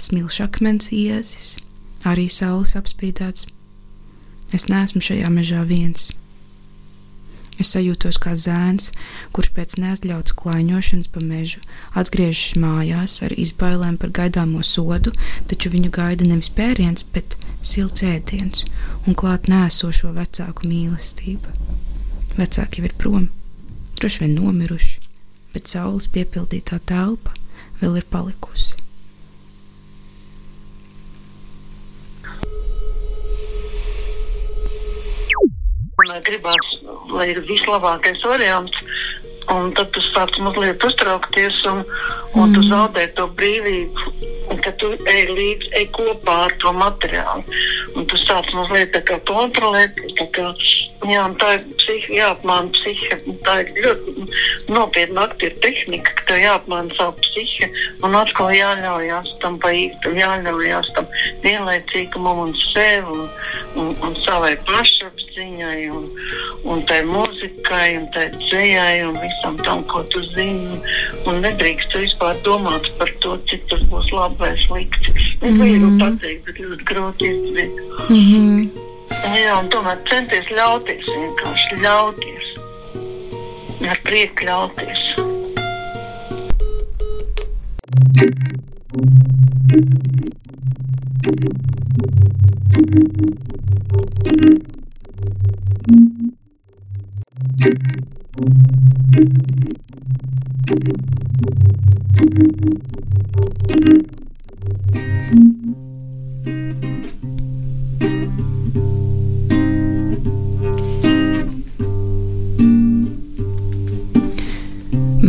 smilšakmens 0.00 0.90
iezis, 0.96 1.58
arī 2.08 2.26
saules 2.32 2.74
apspīdēts. 2.78 3.46
Es 4.56 4.66
neesmu 4.72 5.02
šajā 5.04 5.28
mežā 5.30 5.62
viens. 5.68 6.08
Es 7.60 7.74
sajūtos 7.74 8.16
kā 8.24 8.32
zēns, 8.40 8.88
kurš 9.36 9.50
pēc 9.56 9.74
neatļautas 9.82 10.32
klaiņošanas 10.40 11.10
pa 11.12 11.20
mežu 11.20 11.60
atgriežas 12.00 12.54
mājās 12.62 13.18
ar 13.26 13.34
izbailēm 13.36 13.98
par 14.00 14.14
gaidāmo 14.16 14.62
sodu, 14.64 15.12
taču 15.50 15.72
viņu 15.74 15.92
gaida 15.92 16.24
nevis 16.24 16.48
pēriens, 16.56 17.04
bet 17.04 17.36
silts 17.60 18.06
ēdiens 18.06 18.64
un 19.04 19.18
klāt 19.18 19.50
nēsošo 19.52 20.14
vecāku 20.16 20.70
mīlestību. 20.72 21.52
Vecāki 22.40 22.80
jau 22.80 22.88
ir 22.88 22.96
prom, 22.96 23.28
droši 24.00 24.24
vien 24.24 24.36
nomiruši, 24.38 25.00
bet 25.52 25.68
saules 25.68 26.08
piepildītā 26.14 26.80
telpa 26.88 27.36
vēl 27.82 28.00
ir 28.00 28.08
palikusi. 28.08 28.78
Gribās, 36.00 36.79
lai 37.14 37.30
ir 37.34 37.42
vislabākais 37.48 38.22
variants. 38.26 38.84
Un 39.50 39.72
tad 39.74 39.88
tu 39.90 40.02
sāc 40.04 40.36
mazliet 40.44 40.84
uztraukties, 40.84 41.56
un, 41.66 41.80
un 42.36 42.44
mm. 42.44 42.52
tu 42.54 42.62
zaudē 42.68 43.06
to 43.16 43.26
brīvību. 43.38 44.12
Kad 44.60 44.76
tu 44.82 44.90
ej 45.08 45.30
līdzi, 45.30 45.70
ej 45.78 45.86
kopā 45.94 46.36
ar 46.46 46.54
to 46.62 46.70
materiālu. 46.76 47.42
Un 47.98 48.06
tu 48.10 48.18
sāc 48.20 48.50
mazliet 48.54 48.92
tā 48.94 49.00
kā 49.08 49.18
kontrolēt. 49.26 49.98
Tā 50.20 50.26
kā, 50.36 50.52
jā, 51.10 51.24
tā 51.42 51.50
ir 51.56 51.64
psihi, 51.80 52.18
jāapmāna 52.20 52.70
psihe. 52.76 53.18
Tā 53.46 53.56
ir 53.64 53.72
ļoti 53.86 54.26
nopietna 54.70 55.26
aktīva 55.26 55.58
tehnika, 55.64 56.14
ka 56.20 56.28
tev 56.30 56.42
jāapmāna 56.44 56.94
savu 56.98 57.16
psihe. 57.24 57.70
Un 58.06 58.14
atkal 58.20 58.54
jāļaujās 58.54 59.34
tam 59.42 59.58
pa 59.62 59.72
īstam, 59.74 60.18
jāļaujās 60.20 60.92
tam 60.98 61.10
vienlaicīgumam 61.46 62.44
un 62.46 62.54
sev 62.70 63.10
un, 63.10 63.26
un, 63.74 63.94
un 64.06 64.18
savai 64.22 64.54
pašapziņai 65.30 65.90
un, 65.90 66.10
un 66.64 66.82
tai 66.86 67.02
muzikai 67.04 67.96
un 67.98 68.06
tai 68.14 68.30
dzējai 68.34 69.04
un 69.06 69.14
visam 69.14 69.56
tam, 69.64 69.84
ko 69.84 70.02
tu 70.10 70.22
zini. 70.34 70.80
Un 71.26 71.40
nedrīkst 71.42 71.94
vispār 71.94 72.36
domāt 72.44 72.90
par 72.98 73.10
to, 73.20 73.38
cik 73.48 73.66
tas 73.68 73.80
būs 73.90 74.10
labi 74.12 74.36
vai 74.38 74.56
slikti. 74.66 75.12
Es 75.40 75.50
Mhm. 75.50 75.60
gribu 75.60 75.98
pateikt, 75.98 76.44
bet 76.46 76.56
ļoti 76.56 76.84
grūti 76.84 77.24
izdarīt. 77.30 77.74
Mm 78.08 78.24
-hmm. 78.30 78.70
Jā, 79.36 79.58
un 79.58 79.68
tomēr 79.68 79.98
centies 80.08 80.46
ļauties, 80.50 81.04
vienkārši 81.06 81.80
ļauties. 81.82 82.46
Ar 83.88 83.98
prieku 84.04 84.44
ļauties. 84.44 85.00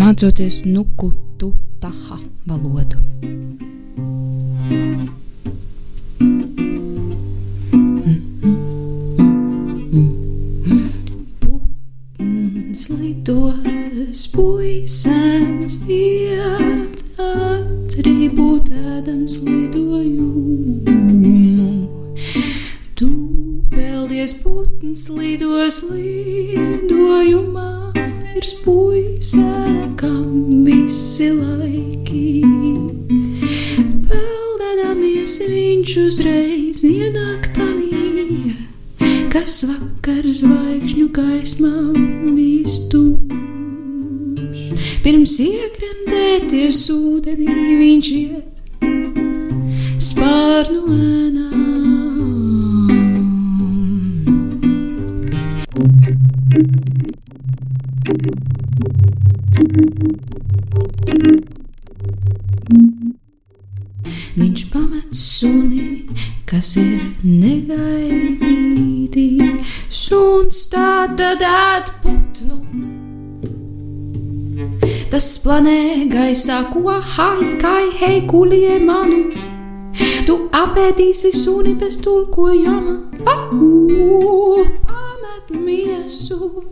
Mācoties 0.02 0.62
nuku 0.66 1.12
tu 1.38 1.54
taha 1.80 2.20
valodu. 2.46 3.11
Pirms 45.42 45.58
iekremdēties 45.58 46.80
ūdenī 46.94 47.71
Tas 75.12 75.26
planē 75.44 76.08
gaisā, 76.08 76.62
ko 76.72 76.94
hai, 77.16 77.48
kai, 77.60 77.90
hei, 78.00 78.22
kulie 78.32 78.78
manu. 78.80 79.26
Tu 80.24 80.38
apēdīsi 80.56 81.34
suni 81.36 81.74
bez 81.76 81.98
tulkojuma. 82.00 82.96
Au, 83.28 84.64
pamet 84.88 85.52
miesu, 85.66 86.64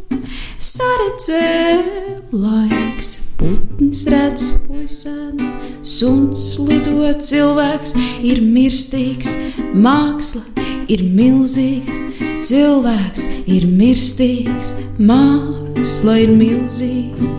saredzē 0.56 1.44
laiks. 2.32 3.18
Putns 3.40 4.08
redz 4.12 4.50
puisēnu, 4.70 5.52
suns 5.84 6.48
lido 6.64 7.12
cilvēks, 7.20 7.96
ir 8.24 8.40
mirstīgs, 8.44 9.36
māksla 9.76 10.46
ir 10.88 11.04
milzīga, 11.04 12.04
cilvēks 12.44 13.32
ir 13.48 13.68
mirstīgs, 13.68 14.78
māksla 15.00 15.69
ir 16.20 16.36
milzīga. 16.36 17.30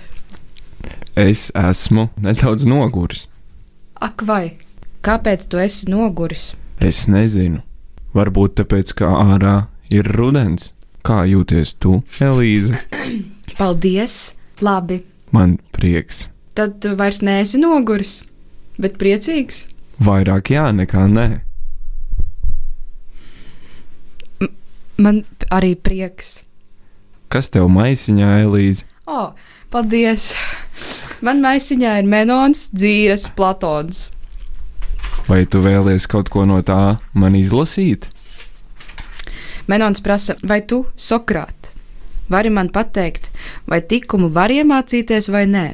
Es 1.18 1.48
esmu 1.58 2.08
nedaudz 2.22 2.64
noguris. 2.66 3.26
Ak, 4.00 4.22
vai? 4.22 4.56
Kāpēc 5.02 5.48
tu 5.50 5.58
esi 5.62 5.90
noguris? 5.90 6.52
Es 6.80 7.04
nezinu. 7.10 7.60
Varbūt 8.14 8.54
tāpēc, 8.62 8.94
ka 8.98 9.10
ārā 9.34 9.56
ir 9.92 10.06
rudens. 10.16 10.72
Kā 11.06 11.24
jūties 11.28 11.74
tu, 11.82 12.00
Elīze? 12.22 12.78
Paldies! 13.58 14.34
Labi, 14.62 15.02
Man 15.30 15.58
prieks. 15.70 16.24
tad 16.58 16.80
tu 16.82 16.96
vairs 16.98 17.20
neesi 17.22 17.60
noguris, 17.62 18.22
bet 18.78 18.98
priecīgs. 19.00 19.66
Vairāk 19.98 20.52
jā 20.54 20.68
nekā 20.72 21.06
nē. 21.10 21.28
Man 24.98 25.22
arī 25.54 25.74
prieks. 25.78 26.40
Kas 27.30 27.50
tev 27.54 27.68
maisiņā, 27.70 28.28
Elīze? 28.46 28.86
O, 29.06 29.14
oh, 29.14 29.50
paldies! 29.70 30.32
Man 31.22 31.42
maisiņā 31.42 31.96
ir 32.00 32.06
Menons, 32.08 32.68
Dzīves, 32.74 33.28
Platons. 33.36 34.08
Vai 35.28 35.42
tu 35.50 35.60
vēlies 35.62 36.06
kaut 36.10 36.30
ko 36.32 36.46
no 36.48 36.60
tā 36.66 36.98
man 37.12 37.36
izlasīt? 37.38 38.08
Menons 39.68 40.00
prasa, 40.00 40.38
vai 40.42 40.62
tu, 40.64 40.86
Sokrāt, 40.96 41.72
vari 42.32 42.50
man 42.54 42.70
pateikt, 42.72 43.28
vai 43.68 43.82
tikumu 43.84 44.30
var 44.32 44.54
iemācīties 44.54 45.28
vai 45.30 45.44
nē? 45.50 45.66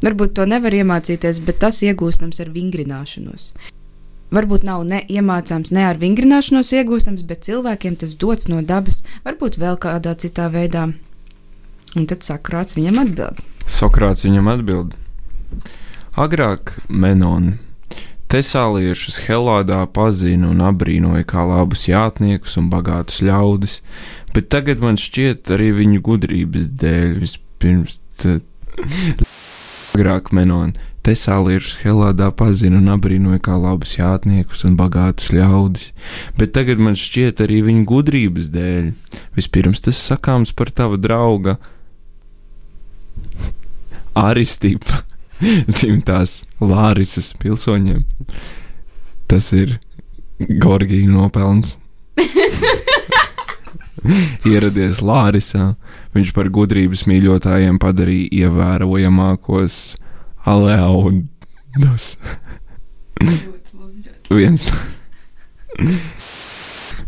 Varbūt 0.00 0.34
to 0.38 0.46
nevar 0.48 0.72
iemācīties, 0.72 1.42
bet 1.44 1.60
tas 1.60 1.82
iegūstams 1.84 2.40
ar 2.40 2.50
vingrināšanos. 2.54 3.50
Varbūt 4.30 4.64
nav 4.64 4.84
ne 4.86 5.00
iemācāms, 5.10 5.72
ne 5.74 5.84
ar 5.88 5.98
vingrināšanos 6.00 6.70
iegūstams, 6.78 7.24
bet 7.26 7.48
cilvēkiem 7.48 7.98
tas 8.00 8.14
dots 8.14 8.48
no 8.48 8.62
dabas, 8.62 9.02
varbūt 9.26 9.58
vēl 9.60 9.76
kādā 9.82 10.14
citā 10.14 10.46
veidā. 10.52 10.92
Un 11.98 12.06
tad 12.06 12.22
sakrāts 12.22 12.78
viņam 12.78 13.02
atbild. 13.02 13.42
Sokrāts 13.66 14.24
viņam 14.24 14.52
atbild. 14.52 14.94
Agrāk 16.16 16.78
Menoni 16.88 17.58
tesāliešus 18.30 19.24
Helādā 19.26 19.80
pazina 19.90 20.52
un 20.52 20.62
apbrīnoja 20.62 21.26
kā 21.26 21.42
labus 21.48 21.88
jātniekus 21.90 22.54
un 22.60 22.68
bagātus 22.70 23.18
ļaudis, 23.26 23.80
bet 24.34 24.50
tagad 24.54 24.82
man 24.84 25.00
šķiet 25.00 25.50
arī 25.56 25.72
viņu 25.80 26.02
gudrības 26.06 26.70
dēļ 26.78 27.18
vispirms. 27.24 28.00
tad- 28.20 28.46
Agrāk 29.90 30.28
Menoni 30.30 30.76
tesāliešus 31.02 31.80
Helādā 31.82 32.28
pazina 32.36 32.78
un 32.78 32.92
apbrīnoja 32.92 33.40
kā 33.42 33.56
labus 33.58 33.96
jātniekus 33.96 34.62
un 34.68 34.76
bagātus 34.78 35.32
ļaudis, 35.34 35.88
bet 36.38 36.52
tagad 36.54 36.78
man 36.78 36.98
šķiet 36.98 37.42
arī 37.42 37.58
viņu 37.66 37.86
gudrības 37.88 38.50
dēļ. 38.54 38.92
Vispirms 39.34 39.82
tas 39.82 39.98
sakāms 40.10 40.54
par 40.54 40.70
tava 40.70 41.00
drauga 41.00 41.56
Aristipa 44.14 45.02
dzimtās 45.74 46.42
Lārisas 46.60 47.32
pilsoņiem. 47.40 48.04
Tas 49.30 49.50
ir 49.56 49.78
Gorgija 50.38 51.10
nopelns. 51.10 51.78
Ieradies 54.48 55.02
Lārisā, 55.04 55.74
viņš 56.16 56.32
par 56.36 56.50
gudrības 56.52 57.06
mīļotājiem 57.08 57.78
padarīja 57.82 58.46
ievērojamākos 58.46 59.80
aleaudus. 60.48 62.14
Viens. 64.30 64.70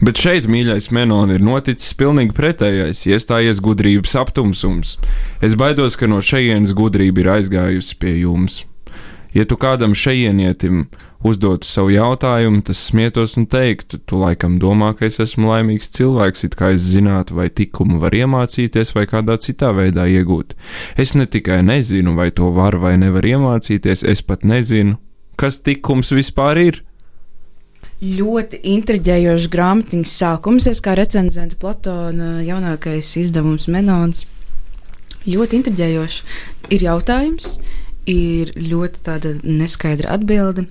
Bet 0.02 0.18
šeit, 0.18 0.48
mīļais 0.50 0.88
Menon, 0.90 1.30
ir 1.30 1.42
noticis 1.46 1.94
pilnīgi 1.94 2.34
pretējais, 2.34 3.04
iestājies 3.06 3.60
gudrības 3.62 4.16
aptumsums. 4.18 4.96
Es 5.38 5.54
baidos, 5.58 5.94
ka 5.94 6.08
no 6.10 6.18
šejienes 6.18 6.74
gudrība 6.74 7.22
ir 7.22 7.30
aizgājusi 7.36 7.98
pie 8.02 8.16
jums. 8.24 8.64
Ja 9.30 9.46
tu 9.46 9.54
kādam 9.56 9.94
šejienietim 9.94 10.88
uzdotu 11.26 11.68
savu 11.68 11.92
jautājumu, 11.94 12.62
tas 12.66 12.80
smietos 12.88 13.36
un 13.38 13.46
teiktu, 13.50 14.00
tu 14.06 14.18
laikam 14.20 14.58
domā, 14.62 14.92
ka 14.98 15.06
es 15.06 15.20
esmu 15.22 15.50
laimīgs 15.52 15.92
cilvēks, 15.94 16.44
it 16.48 16.56
kā 16.58 16.72
es 16.74 16.84
zinātu, 16.92 17.36
vai 17.38 17.48
tikumu 17.50 18.00
var 18.02 18.14
iemācīties 18.16 18.94
vai 18.96 19.06
kādā 19.10 19.38
citā 19.42 19.72
veidā 19.76 20.08
iegūt. 20.10 20.56
Es 20.98 21.14
ne 21.18 21.26
tikai 21.30 21.62
nezinu, 21.66 22.16
vai 22.18 22.30
to 22.34 22.50
var 22.54 22.78
vai 22.82 22.96
nevar 23.00 23.26
iemācīties, 23.26 24.04
es 24.08 24.24
pat 24.26 24.42
nezinu, 24.42 24.98
kas 25.38 25.62
tikums 25.62 26.12
vispār 26.14 26.60
ir. 26.62 26.82
Ļoti 28.02 28.58
intriģējošs 28.66 29.44
grāmatiņas 29.52 30.12
sākums. 30.18 30.66
Es 30.66 30.80
kā 30.82 30.96
recenzente 30.98 31.54
Platona 31.54 32.40
jaunākais 32.42 33.12
izdevums 33.20 33.68
Menons. 33.70 34.24
Ļoti 35.22 35.60
intriģējošs. 35.60 36.16
Ir 36.74 36.82
jautājums, 36.82 37.60
ir 38.10 38.50
ļoti 38.58 39.04
tāda 39.06 39.36
neskaidra 39.46 40.16
atbilde. 40.16 40.66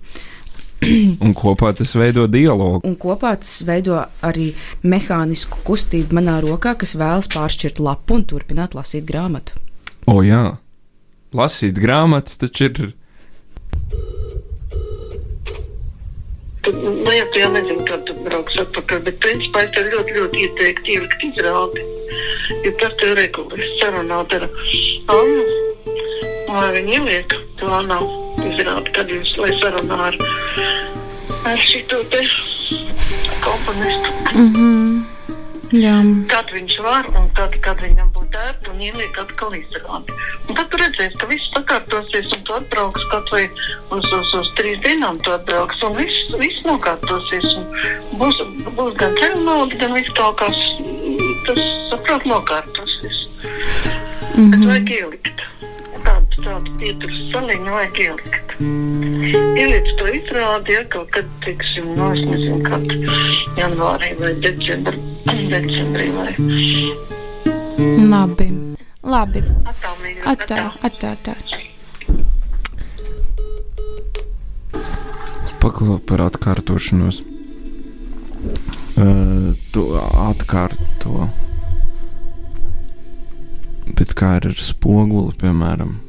Un 1.25 1.33
kopā 1.37 1.71
tas 1.77 1.93
veido 1.93 2.25
dialogu. 2.31 2.81
Un 2.87 2.95
kopā 2.99 3.35
tas 3.41 3.59
veido 3.67 3.99
arī 4.25 4.51
mehānisku 4.81 5.61
kustību 5.67 6.17
manā 6.17 6.39
rokā, 6.41 6.73
kas 6.81 6.95
vēlas 6.97 7.29
pāršķirt 7.31 7.81
lapu 7.83 8.17
un 8.17 8.25
turpināt 8.25 8.73
lasīt 8.77 9.05
grāmatu. 9.05 9.59
O, 10.09 10.23
jā, 10.25 10.57
lasīt 11.37 11.77
grāmatas 11.77 12.41
taču 12.41 12.69
ir. 12.69 12.81
Tad, 16.61 16.77
nu, 16.77 17.09
jā, 17.09 17.25
tu 17.33 17.41
jau 17.41 17.51
nezini, 17.53 17.85
kad 17.85 18.03
tu 18.05 18.13
brauks 18.25 18.57
atpakaļ, 18.61 19.03
bet 19.05 19.21
principā 19.21 19.63
es 19.65 19.71
tev 19.77 19.87
ļoti, 19.93 20.17
ļoti 20.17 20.43
ieteiktu 20.45 20.95
ielikt 20.95 21.25
izrādi. 21.29 21.85
Jo 22.65 22.73
tas 22.81 22.97
tev 23.01 23.15
regulēs 23.17 23.77
sarunāt 23.81 24.33
ar 24.37 24.49
Annu, 25.11 25.45
lai 26.49 26.67
viņi 26.77 26.99
ieliek 26.99 27.37
plānā 27.61 27.97
izrādi, 28.49 28.91
kad 28.95 29.09
jūs, 29.09 29.37
lai 29.37 29.53
sarunā 29.61 29.99
ar, 30.09 30.19
ar 31.45 31.57
šito 31.57 32.03
te 32.11 32.25
komponistu. 33.41 34.09
Mm 34.33 34.53
-hmm. 34.53 34.81
Jā, 35.71 35.93
Kad 36.27 36.49
viņš 36.51 36.73
var 36.83 37.05
un 37.15 37.29
tad, 37.37 37.53
kad 37.63 37.79
viņam 37.79 38.09
būtu 38.11 38.35
ērti 38.35 38.71
un 38.73 38.81
ieliek 38.83 39.15
atkal 39.21 39.53
izrādi. 39.55 40.15
Un 40.49 40.57
tad 40.57 40.67
tu 40.67 40.79
redzēsi, 40.81 41.15
ka 41.21 41.29
viss 41.29 41.47
sakārtosies 41.53 42.27
un 42.35 42.43
tu 42.43 42.55
atbrauks 42.57 43.05
kaut 43.11 43.31
vai 43.31 43.45
uz, 43.95 44.09
uz, 44.17 44.33
uz 44.35 44.49
trīs 44.59 44.81
dienām 44.83 45.21
tu 45.23 45.31
atbrauks 45.31 45.79
un 45.87 45.95
viss, 45.95 46.35
viss 46.41 46.65
nokārtosies. 46.67 47.47
Un 47.55 48.19
būs, 48.19 48.41
būs 48.75 48.99
gan 48.99 49.15
ceļu 49.21 49.39
nauda, 49.45 49.79
gan 49.79 49.95
viss 49.95 50.11
kaut 50.19 50.43
kas, 50.43 50.59
tas, 51.47 51.63
saprot, 51.93 52.27
nokārtosies. 52.27 53.23
Mm 54.35 54.43
-hmm. 54.43 54.51
Bet 54.51 54.67
vajag 54.67 54.91
ielikt. 54.99 55.50
Tādu, 56.41 56.71
pieturas 56.81 57.17
saliņu 57.31 57.69
vajag 57.75 57.99
ielikt. 58.01 58.53
Ieliec 59.61 59.89
to 59.99 60.07
izrādi, 60.09 60.73
ja 60.73 60.83
kaut 60.89 61.11
kad, 61.13 61.27
teiksim, 61.45 61.91
no 61.97 62.07
es 62.15 62.21
nezinu, 62.25 62.59
kad 62.65 62.85
janvārī 63.59 64.11
vai 64.17 64.31
decembrī, 64.41 64.97
decembrī 65.53 66.07
vai 66.15 66.31
labi. 68.11 68.47
labi. 69.03 69.43
atā, 69.69 69.93
mīļā, 70.01 70.21
Atā, 70.33 70.63
atā, 70.89 71.13
atā. 71.17 71.35
Paklau 75.61 75.99
par 76.09 76.25
atkārtošanos. 76.25 77.21
Uh, 78.97 79.53
to 79.73 79.87
atkārto. 80.01 81.29
Bet 83.97 84.15
kā 84.17 84.39
ir 84.39 84.49
ar 84.51 84.57
spoguli, 84.57 85.35
piemēram? 85.41 85.99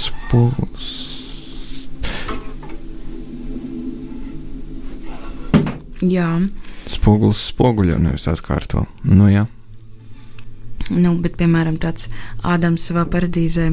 Spogulis. 0.00 0.90
Jā, 6.02 6.28
Spogulis 6.90 7.40
spoguļo, 7.52 7.98
nevis 8.02 8.26
atkārto. 8.30 8.86
Nu 9.06 9.28
jā. 9.30 9.46
nu, 10.90 11.14
bet 11.22 11.36
piemēram 11.38 11.78
tāds 11.80 12.08
Ādams 12.42 12.88
savā 12.88 13.04
paradīzē 13.08 13.68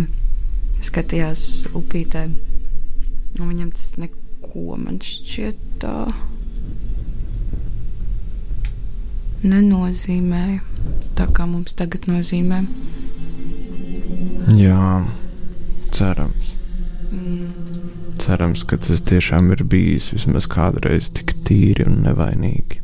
skatījās 0.86 1.44
upītē. 1.76 2.28
Un 3.40 3.50
viņam 3.50 3.72
tas 3.74 3.94
neko 4.00 4.78
man 4.78 5.00
šķiet 5.04 5.60
tā 5.82 5.94
nenozīmēja. 9.44 10.62
Tā 11.18 11.28
kā 11.36 11.48
mums 11.50 11.76
tagad 11.78 12.08
nozīmē. 12.12 12.62
Jā, 14.56 14.84
cerams. 16.00 16.54
Cerams, 18.20 18.64
ka 18.68 18.78
tas 18.78 19.02
tiešām 19.10 19.52
ir 19.56 19.64
bijis 19.68 20.12
vismaz 20.14 20.48
kādreiz 20.52 21.10
tik 21.16 21.34
tīri 21.48 21.86
un 21.88 22.02
nevainīgi. 22.06 22.82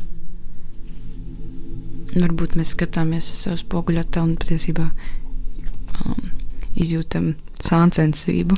Varbūt 2.16 2.56
mēs 2.56 2.72
skatāmies 2.76 3.28
uz 3.28 3.42
savu 3.44 3.60
spoguļu 3.60 4.00
attēlu 4.02 4.32
un 4.32 4.38
patiesībā 4.40 4.86
um, 4.88 6.30
izjūtam 6.80 7.34
sāncensību. 7.64 8.56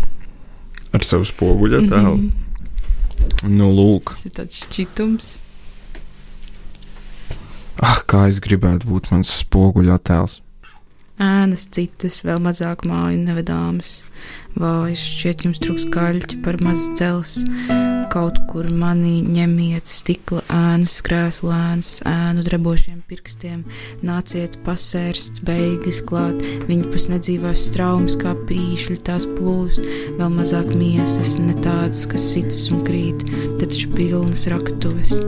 Ar 0.93 1.03
savu 1.05 1.25
spoguļu 1.27 1.81
tēlu. 1.89 2.17
Mm 2.17 2.27
-hmm. 2.29 3.49
Nu, 3.49 3.71
lūk, 3.73 4.13
Tas 4.13 4.25
ir 4.25 4.31
tāds 4.37 4.59
šķitums. 4.61 5.31
ah, 7.81 7.97
kā 8.05 8.27
es 8.29 8.39
gribētu 8.39 8.87
būt 8.87 9.11
mans 9.11 9.31
spoguļu 9.41 9.93
attēls. 9.93 10.41
Ēnas, 11.21 11.67
citas, 11.73 12.21
vēl 12.25 12.41
mazāk 12.43 12.85
māju 12.87 13.19
nevedāmas. 13.23 14.03
Vai 14.57 14.95
šķiet, 14.97 15.45
jums 15.45 15.59
trūks 15.61 15.85
kaļķi 15.93 16.39
par 16.45 16.57
maz 16.65 16.87
dzels. 16.97 17.37
Kaut 18.09 18.39
kur 18.49 18.69
manī 18.73 19.19
ņemiet 19.21 19.89
stikla 19.91 20.41
ēnas, 20.53 20.95
krēslu 21.05 21.51
ēnas, 21.53 21.91
ēnu 22.07 22.45
drebošiem 22.47 23.03
pirkstiem. 23.09 23.65
Nāciet 24.07 24.57
pasērst 24.65 25.43
beigas 25.45 25.99
klāt, 26.07 26.41
viņa 26.69 26.89
pus 26.93 27.09
nedzīvās 27.11 27.67
straumes 27.69 28.17
kā 28.17 28.33
pīšļi 28.49 28.97
tās 29.05 29.27
plūst. 29.37 29.83
Vēl 30.17 30.31
mazāk 30.39 30.71
miesas, 30.79 31.35
ne 31.43 31.53
tādas, 31.61 32.07
kas 32.09 32.31
sitas 32.33 32.63
un 32.73 32.81
krīt, 32.87 33.27
tad 33.59 33.67
taču 33.67 33.91
pilnas 33.93 34.47
raktuves. 34.49 35.19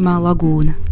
Pirmā 0.00 0.14
lagūna. 0.24 0.89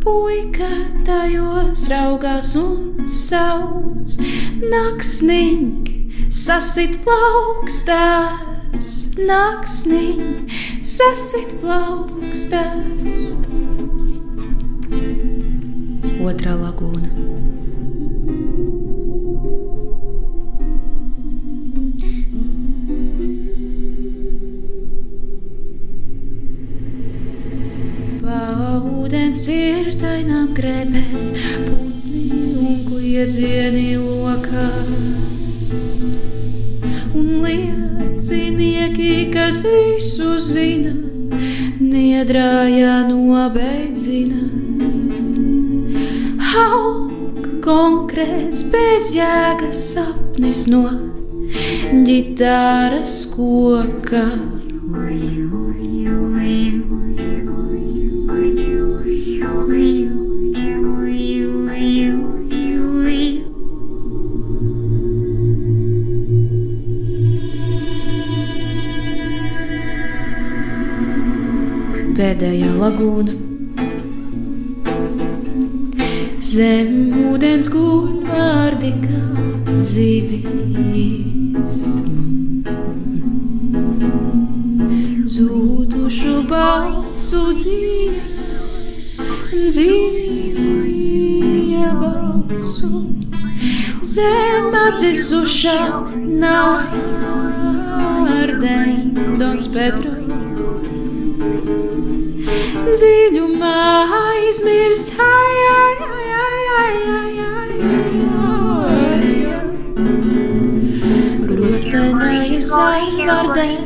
Puika 0.00 0.68
tajos 1.06 1.86
raugās 1.92 2.54
un 2.58 3.06
sauc 3.08 4.16
naksniņ, 4.72 5.66
sasit 6.32 6.96
plaukstās, 7.04 8.88
naksniņ, 9.18 10.24
sasit 10.94 11.52
plaukstās. 11.64 13.20
Otra 16.20 16.56
lagūna. 16.56 17.39
Paudens 29.10 29.40
ir 29.50 29.88
tainām 29.98 30.52
grēbēm, 30.54 31.22
putni 31.66 32.20
un 32.62 32.76
kliedzieni 32.86 33.96
lokā. 33.98 34.66
Un 37.18 37.32
liecinieki, 37.42 39.08
kas 39.34 39.64
visu 39.66 40.36
zina, 40.38 40.94
niedrāja 41.80 43.00
nobeidzina. 43.08 44.44
Hauk 46.52 47.50
konkrēts 47.66 48.62
bezjēgas 48.70 49.82
sapnis 49.96 50.68
no 50.70 50.86
ģitāras 52.06 53.24
koka. 53.34 54.59
Pēdējā 72.40 72.72
lagūna. 72.72 73.36
Zem 76.40 77.12
ūdens 77.28 77.68
guļ 77.68 78.24
vārdi 78.30 78.96
kā 79.02 79.20
zivis. 79.76 81.76
Zūdušu 85.34 86.40
balsu 86.48 87.42
dzīve, 87.58 88.22
dzīve 89.76 91.84
balsu. 92.00 93.04
Zem 94.14 94.72
atdzisušā 94.86 95.76
nārdēm, 96.40 97.36
Dons 99.36 99.68
Petro 99.76 100.19
dziļumā 102.88 103.76
aizmirs. 104.18 105.04
Ai, 105.20 105.56
ai, 105.72 105.96
ai, 106.06 106.28
ai, 106.44 106.60
ai, 106.78 106.96
ai, 107.16 107.34
ai, 107.48 108.14
ai. 108.36 108.60
Rotaļājas 111.60 112.70
ar 112.84 113.10
vardēm, 113.28 113.84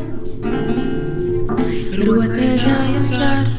rotaļājas 2.05 3.13
ar 3.31 3.54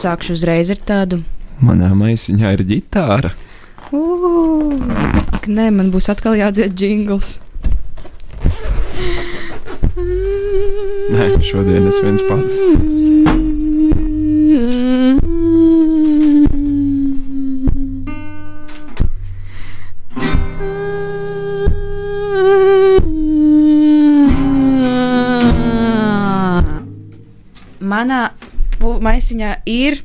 sākšu 0.00 0.34
uzreiz 0.38 0.70
ar 0.72 0.80
tādu. 0.88 1.20
Manā 1.60 1.90
maisiņā 1.92 2.54
ir 2.56 2.64
ģitāra. 2.70 3.34
Ugh, 3.92 4.80
ak, 5.34 5.48
nē, 5.50 5.68
man 5.76 5.90
būs 5.92 6.08
atkal 6.12 6.38
jādzied 6.38 6.78
jingls. 6.78 7.38
Nē, 11.10 11.26
šodien 11.44 11.90
es 11.90 12.00
viens 12.00 12.24
pats. 12.30 12.60
Manā 27.90 28.30
maisiņā 28.80 29.54
ir. 29.66 30.00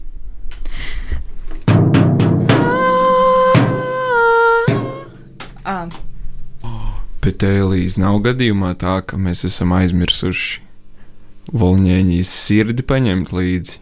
Ah, 5.65 5.89
Bet 7.23 7.41
Elīze 7.41 7.97
nav 8.01 8.19
gadījumā 8.25 8.75
tā, 8.77 8.99
ka 9.07 9.17
mēs 9.17 9.41
esam 9.47 9.73
aizmirsuši 9.73 10.61
Volņēņijas 11.57 12.29
sirdi 12.45 12.85
paņemt 12.85 13.31
līdzi. 13.33 13.79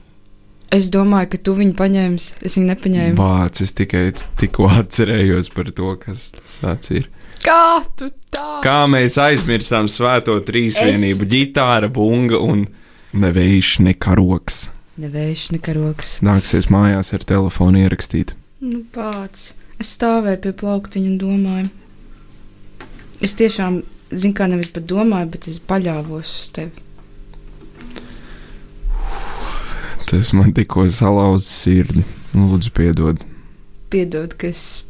es 0.74 0.88
domāju, 0.92 1.30
ka 1.34 1.38
tu 1.38 1.54
viņu 1.56 1.76
paņēmis. 1.80 2.26
Es 2.42 2.56
viņu 2.58 2.70
nepaņēmu. 2.72 3.18
Vāc, 3.20 3.62
es 3.62 3.72
tikai 3.78 4.06
tikko 4.40 4.70
atcerējos 4.82 5.52
par 5.54 5.72
to, 5.76 5.92
kas 6.02 6.32
tas 6.34 6.90
ir. 6.92 7.10
Kā 7.44 7.84
tu 8.00 8.10
tā? 8.32 8.48
Kā 8.64 8.80
mēs 8.88 9.20
aizmirsām 9.20 9.88
svēto 9.92 10.40
trīsvienību, 10.48 11.28
ģitāra, 11.30 11.92
bunga 11.92 12.40
un 12.40 12.66
nevējš 13.14 13.76
nekaroks. 13.90 14.70
Nevējš, 15.02 15.48
nekaroks. 15.56 16.20
Nāksies 16.22 16.68
mājās 16.70 17.16
ar 17.18 17.24
telefonu 17.26 17.82
ierakstīt. 17.82 18.36
Nu, 18.62 18.84
pats. 18.94 19.56
Es 19.82 19.96
stāvēju 19.98 20.42
pie 20.44 20.54
plauktiņa 20.60 21.10
un 21.10 21.18
domāju. 21.22 21.72
Es 23.24 23.34
tiešām, 23.40 23.82
zinu, 24.14 24.36
kā 24.38 24.46
nevis 24.52 24.70
pat 24.76 24.86
domāju, 24.90 25.32
bet 25.34 25.50
es 25.50 25.58
paļāvos 25.66 26.36
uz 26.38 26.48
tevi. 26.54 26.86
Tas 30.12 30.30
man 30.38 30.54
tikko 30.54 30.86
salauza 30.94 31.50
sirdi. 31.50 32.06
Lūdzu, 32.38 32.70
piedod. 32.78 33.26
Piedod, 33.90 34.38
ka 34.38 34.52
es. 34.54 34.84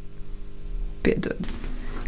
Piedod. 1.03 1.62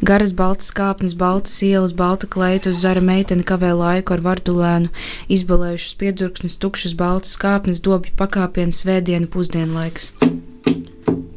Garas 0.05 0.35
baltas 0.37 0.67
kāpnes, 0.69 1.15
baltas 1.17 1.55
ielas, 1.65 1.93
balta 1.97 2.27
kleita 2.29 2.69
uz 2.69 2.83
zara 2.83 3.01
meitene 3.01 3.41
kavē 3.41 3.71
laiku 3.73 4.13
ar 4.13 4.21
vardulēnu, 4.21 4.91
izbalējušas 5.33 5.95
piedzurksnes, 5.97 6.57
tukšas 6.61 6.93
baltas 6.99 7.33
kāpnes, 7.41 7.81
dobju 7.81 8.13
pakāpienas, 8.19 8.83
svētdiena, 8.83 9.25
pusdienlaiks. 9.33 10.11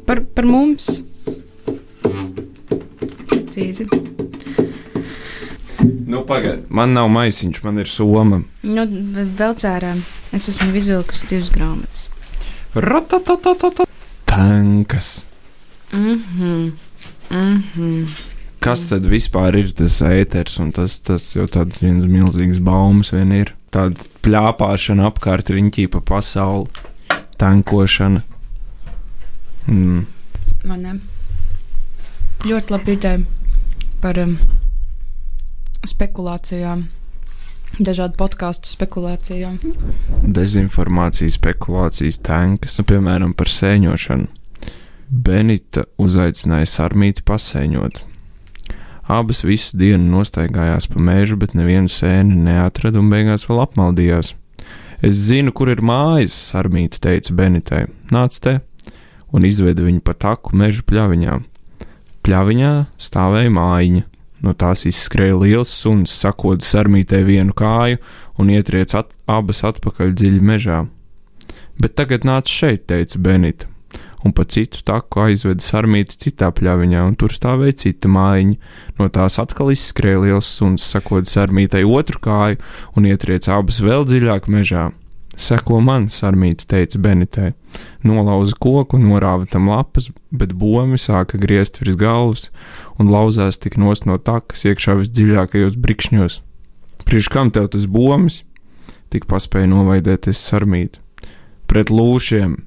Par, 0.05 0.21
par 0.37 0.51
mums! 0.51 0.91
Precīzi. 3.33 3.89
Nu, 6.05 6.27
pagaidi. 6.29 6.69
Man 6.69 6.93
nav 6.93 7.09
maisiņš, 7.17 7.65
man 7.65 7.81
ir 7.81 7.89
soma. 7.89 8.43
Nu, 8.69 8.89
vēl 9.41 9.57
cērā. 9.65 9.97
Es 10.37 10.53
esmu 10.53 10.75
izvilkusi 10.77 11.33
divas 11.33 11.55
grāmatas. 11.57 12.09
Ratatatatata. 12.77 13.89
Tankas. 14.29 15.23
Mhm. 15.89 16.75
Mhm. 17.33 18.37
Kas 18.59 18.89
tad 18.91 19.07
vispār 19.07 19.55
ir 19.61 19.71
tas 19.77 20.01
ēters? 20.03 20.57
Un 20.63 20.73
tas, 20.75 20.99
tas 21.07 21.31
jau 21.37 21.47
tāds 21.51 21.79
viens 21.83 22.07
milzīgs 22.09 22.59
baumas 22.65 23.13
vien 23.15 23.31
ir. 23.37 23.55
Tāda 23.75 24.03
plāpāšana 24.25 25.07
apkārt 25.11 25.53
riņķī 25.55 25.87
pa 25.93 26.03
pasauli, 26.15 26.67
tankošana. 27.39 28.25
Mm. 29.69 30.07
Man 30.67 30.83
ne. 30.83 30.95
Ļoti 32.49 32.75
labi 32.75 32.95
ideja 32.97 33.21
par 34.03 34.19
um, 34.23 34.35
spekulācijām. 35.87 36.87
Dažādu 37.79 38.17
podkāstu 38.19 38.71
spekulācijām. 38.73 39.59
Dezinformācija, 40.25 41.31
spekulācijas, 41.31 42.19
tankas, 42.25 42.79
nu, 42.81 42.87
piemēram, 42.89 43.37
par 43.39 43.53
sēņošanu. 43.53 44.31
Benita 45.09 45.85
uzaicināja 46.01 46.69
Sarmīti 46.69 47.25
pasēņot. 47.29 48.08
Abas 49.09 49.41
visu 49.41 49.73
dienu 49.81 50.05
nostaigājās 50.19 50.85
pa 50.93 51.01
mežu, 51.01 51.39
bet 51.41 51.55
nevienu 51.57 51.89
sēni 51.89 52.37
neatrada 52.45 53.01
un 53.01 53.09
beigās 53.09 53.47
vēl 53.49 53.63
apmaldījās. 53.63 54.35
Es 55.01 55.15
zinu, 55.31 55.55
kur 55.57 55.71
ir 55.73 55.81
mājas, 55.81 56.37
Sarmīte 56.51 57.01
teica 57.01 57.33
Benitai. 57.39 57.87
Nāc 58.13 58.37
te, 58.45 58.59
un 59.33 59.47
izveda 59.49 59.87
viņu 59.87 60.03
pa 60.05 60.13
taku 60.13 60.59
meža 60.61 60.85
pļaviņā. 60.85 61.39
Pļaviņā 62.27 62.73
stāvēja 63.01 63.55
mājiņa. 63.57 64.05
No 64.45 64.53
tās 64.55 64.85
izskrēja 64.87 65.39
liels 65.41 65.73
suns, 65.73 66.13
sakot 66.15 66.63
sarmītē 66.63 67.25
vienu 67.27 67.57
kāju 67.57 67.99
un 68.39 68.53
ietriec 68.55 68.93
at 68.95 69.11
abas 69.27 69.65
atpakaļ 69.67 70.13
dziļi 70.15 70.45
mežā. 70.53 70.85
Bet 71.81 71.97
tagad 71.99 72.27
nāc 72.29 72.51
šeit, 72.53 72.85
teica 72.91 73.19
Benita, 73.23 73.71
un 74.25 74.35
pa 74.35 74.45
citu 74.45 74.83
taku 74.87 75.23
aizveda 75.29 75.63
sarmīti 75.63 76.19
citā 76.27 76.51
pļaviņā, 76.55 77.05
un 77.07 77.17
tur 77.19 77.35
stāvēja 77.35 77.79
cita 77.85 78.11
mājiņa. 78.11 78.57
No 78.99 79.09
tās 79.15 79.39
atkal 79.43 79.73
izskrēja 79.75 80.25
liels 80.25 80.49
suns, 80.59 80.87
sakot 80.87 81.31
sarmītei 81.31 81.85
otru 81.87 82.23
kāju 82.23 82.59
un 82.97 83.11
ietriec 83.11 83.51
abas 83.53 83.83
vēl 83.85 84.09
dziļāk 84.09 84.51
mežā. 84.51 84.89
Seko 85.39 85.79
man, 85.79 86.09
sarmīte 86.11 86.67
teica 86.67 86.99
Benitai. 86.99 87.53
Nolauza 88.03 88.57
koku, 88.59 88.99
norāva 88.99 89.47
tam 89.47 89.69
lapas, 89.71 90.09
bet 90.35 90.57
bomi 90.59 90.99
sāka 90.99 91.39
griezt 91.39 91.79
virs 91.79 91.95
galvas 92.01 92.49
un 92.99 93.13
lauzās 93.13 93.61
tik 93.63 93.79
nost 93.79 94.09
no 94.09 94.19
takas 94.19 94.67
iekšā 94.67 94.97
visdziļākajos 94.99 95.79
brikšņos. 95.79 96.41
Priekš 97.07 97.31
kam 97.31 97.53
tev 97.55 97.71
tas 97.71 97.87
bomis? 97.87 98.43
Tik 99.15 99.29
paspēja 99.31 99.71
novaidēties 99.71 100.43
sarmīte. 100.43 100.99
Pret 101.71 101.93
lūšiem, 101.95 102.59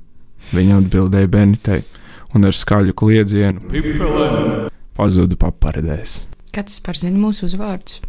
viņa 0.52 0.82
atbildēja 0.82 1.32
Benitai, 1.32 1.82
un 2.36 2.48
ar 2.48 2.56
skaļu 2.56 2.96
kliedzienu 2.98 3.72
pipelēm 3.72 4.70
pazuda 4.98 5.38
paparedēs. 5.40 6.24
Kāds 6.52 6.82
par 6.84 7.00
zina 7.00 7.20
mūsu 7.20 7.48
uzvārdus? 7.48 8.02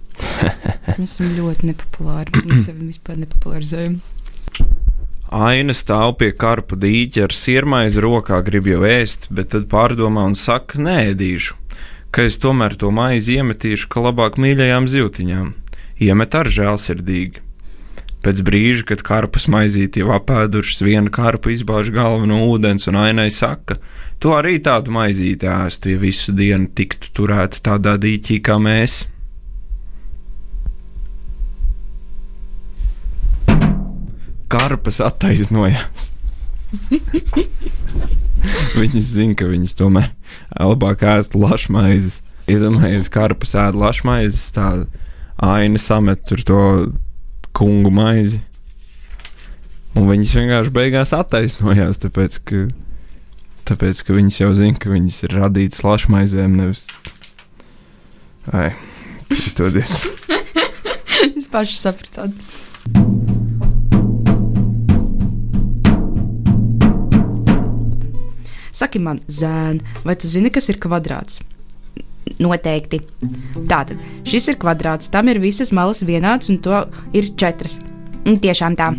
Mēs 0.98 1.14
esam 1.14 1.30
ļoti 1.36 1.70
nepopulāri. 1.70 2.42
Mēs 2.48 2.66
sevi 2.68 2.88
vispār 2.90 3.20
nepopularizējam. 3.22 4.00
Aina 5.32 5.72
stāv 5.72 6.18
pie 6.20 6.32
karpa 6.36 6.76
dīķa 6.76 7.22
ar 7.24 7.32
sirmaizi 7.32 8.02
rokā, 8.04 8.42
grib 8.44 8.66
jau 8.68 8.82
ēst, 8.84 9.30
bet 9.32 9.54
tad 9.54 9.70
pārdomā 9.72 10.26
un 10.28 10.36
saka, 10.36 10.76
nēdīšu, 10.82 11.56
ka 12.12 12.26
es 12.28 12.36
tomēr 12.42 12.76
to 12.76 12.90
maizi 12.92 13.38
iemetīšu, 13.38 13.88
ka 13.88 14.04
labāk 14.10 14.36
mīļajām 14.42 14.90
zivtiņām. 14.92 15.48
Iemet 16.04 16.36
ar 16.36 16.50
žēlsirdīgi. 16.52 17.40
Pēc 18.22 18.42
brīža, 18.46 18.84
kad 18.86 19.02
karpas 19.02 19.48
maizīti 19.50 20.02
jau 20.02 20.12
apēdušas, 20.14 20.84
viena 20.86 21.10
karpa 21.10 21.50
izbāž 21.50 21.90
galvu 21.94 22.28
no 22.30 22.38
ūdens 22.52 22.86
un 22.90 23.00
ainai 23.02 23.30
saka, 23.34 23.80
tu 24.22 24.30
arī 24.36 24.60
tādu 24.62 24.94
maizīti 24.94 25.50
ēstu, 25.50 25.96
ja 25.96 26.02
visu 26.02 26.34
dienu 26.38 26.70
tiktu 26.70 27.10
turēta 27.18 27.58
tādā 27.66 27.96
dīķī 27.98 28.38
kā 28.46 28.60
mēs. 28.62 29.02
Karpas 34.52 35.00
attaisnojās. 35.02 36.12
viņas 38.80 39.14
zina, 39.16 39.34
ka 39.34 39.50
viņas 39.50 39.74
tomēr 39.78 40.12
labāk 40.60 41.02
ēst 41.16 41.34
lašmaizes. 41.34 42.20
Iedomājieties, 42.50 43.10
kā 43.10 43.26
karpas 43.26 43.56
ēd 43.58 43.78
lašmaizes, 43.78 44.50
tā 44.54 44.68
aina 45.42 45.80
samet 45.80 46.22
tur 46.28 46.42
to 46.46 46.62
kungu 47.56 47.92
maizi. 47.94 48.40
Un 49.98 50.08
viņas 50.08 50.36
vienkārši 50.38 50.72
beigās 50.72 51.12
attaisnojās, 51.16 52.00
tāpēc 52.00 52.38
ka, 52.48 52.62
tāpēc, 53.68 54.00
ka 54.06 54.16
viņas 54.16 54.40
jau 54.40 54.50
zina, 54.56 54.78
ka 54.80 54.92
viņas 54.92 55.20
ir 55.26 55.36
radītas 55.36 55.84
lašmaizēm, 55.84 56.56
nevis. 56.62 56.86
Ai, 58.52 58.72
piedodiet. 59.30 59.92
Es 61.22 61.44
pašu 61.46 61.76
sapratu. 61.78 62.24
Saki 68.74 68.98
man, 68.98 69.20
zēn, 69.30 69.78
vai 70.02 70.16
tu 70.18 70.26
zini, 70.26 70.50
kas 70.50 70.66
ir 70.72 70.80
kvadrāts? 70.82 71.38
Noteikti. 72.42 73.02
Tātad 73.68 74.00
šis 74.28 74.48
ir 74.52 74.58
kvadrāts, 74.62 75.10
tam 75.12 75.28
ir 75.32 75.40
visas 75.42 75.72
malas 75.74 76.02
vienādas, 76.06 76.50
un 76.52 76.60
to 76.64 76.84
ir 77.16 77.32
četras. 77.36 77.80
Un 78.26 78.38
Tiešām 78.42 78.76
tā. 78.78 78.92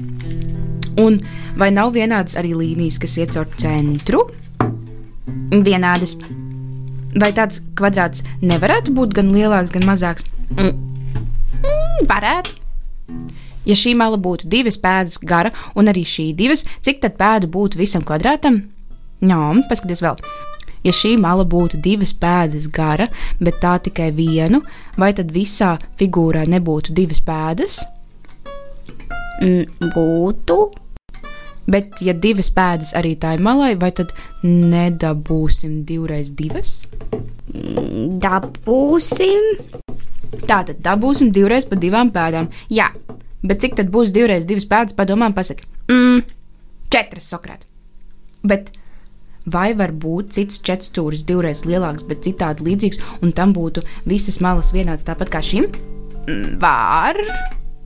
Un 1.00 1.20
vai 1.58 1.72
nav 1.74 1.94
vienādas 1.96 2.38
arī 2.40 2.54
līnijas, 2.58 3.00
kas 3.02 3.18
iet 3.18 3.34
caur 3.36 3.50
centru? 3.58 4.28
Vienādas. 5.54 6.18
Vai 7.14 7.30
tāds 7.36 7.62
kvadrāts 7.78 8.24
nevarētu 8.42 8.94
būt 8.94 9.14
gan 9.18 9.32
lielāks, 9.34 9.74
gan 9.74 9.86
mazāks? 9.88 10.26
Mm. 10.58 10.76
Mm, 11.64 12.06
varētu. 12.10 12.60
Ja 13.64 13.76
šī 13.80 13.94
mala 13.96 14.18
būtu 14.20 14.50
divas 14.52 14.78
pēdas 14.82 15.22
gara, 15.24 15.54
un 15.80 15.88
arī 15.88 16.04
šī 16.08 16.32
divas, 16.36 16.66
cik 16.84 17.00
tad 17.06 17.16
pēdu 17.20 17.48
būtu 17.54 17.80
visam 17.80 18.04
kvadrātam? 18.04 18.64
Jā, 19.24 19.40
paskatieties 19.70 20.04
vēl. 20.04 20.20
Ja 20.84 20.92
šī 20.92 21.16
mala 21.22 21.46
būtu 21.48 21.80
divas 21.84 22.12
pēdas 22.14 22.68
gara, 22.72 23.08
bet 23.40 23.62
tā 23.64 23.78
tikai 23.86 24.10
vienu, 24.16 24.62
vai 25.00 25.14
tad 25.16 25.32
visā 25.32 25.78
figūrā 26.00 26.44
nebūtu 26.52 26.96
divas 26.96 27.24
pēdas? 27.24 27.80
Mm, 29.42 29.92
būtu. 29.96 30.58
Bet, 31.64 32.02
ja 32.04 32.12
divas 32.12 32.50
pēdas 32.52 32.92
arī 33.00 33.14
tā 33.16 33.38
ir 33.38 33.44
malai, 33.44 33.72
vai 33.80 33.94
tad 33.96 34.12
nedabūsim 34.44 35.86
divreiz 35.88 36.34
divas? 36.36 36.82
Mm, 37.54 38.20
Dabūsim. 38.24 39.48
Tā 40.44 40.64
tad 40.68 40.80
dabūsim 40.84 41.32
divreiz 41.32 41.68
pa 41.70 41.78
divām 41.80 42.12
pēdām. 42.12 42.50
Jā, 42.74 42.90
bet 43.46 43.64
cik 43.64 43.78
tad 43.80 43.92
būs 43.94 44.12
divreiz 44.12 44.48
divas 44.50 44.68
pēdas? 44.68 44.96
Padomā, 44.98 45.32
pasaki. 45.36 45.64
Mm, 45.88 46.26
četras, 46.92 47.30
Sokrāt. 47.32 47.64
Bet 48.44 48.74
vai 49.46 49.74
var 49.78 49.92
būt 49.92 50.34
cits 50.36 50.62
četrstūris 50.66 51.26
divreiz 51.28 51.64
lielāks, 51.68 52.06
bet 52.08 52.24
citādi 52.26 52.66
līdzīgs, 52.68 53.02
un 53.22 53.34
tam 53.36 53.54
būtu 53.56 53.84
visas 54.10 54.40
malas 54.44 54.74
vienādas 54.76 55.08
tāpat 55.08 55.32
kā 55.34 55.44
šim? 55.44 55.68
Mm, 56.28 56.60
Var. 56.62 57.20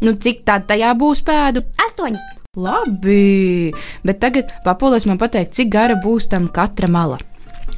Nu, 0.06 0.14
cik 0.14 0.44
tad 0.46 0.68
tajā 0.70 0.92
būs 0.98 1.24
pēdu? 1.26 1.64
Astoņas. 1.88 2.22
Labi, 2.58 3.74
bet 4.06 4.20
tagad 4.22 4.50
papūlēs 4.66 5.06
man 5.10 5.20
pateikt, 5.22 5.54
cik 5.58 5.70
gara 5.74 5.98
būs 6.02 6.30
tam 6.30 6.48
katra 6.54 6.90
mala. 6.90 7.20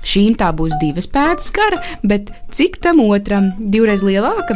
Šīm 0.08 0.38
tā 0.40 0.52
būs 0.56 0.78
divas 0.80 1.10
pēdas 1.12 1.52
gara, 1.56 1.82
bet 2.04 2.32
cik 2.56 2.80
tam 2.84 3.02
otram 3.04 3.52
divreiz 3.60 4.04
lielāka? 4.08 4.56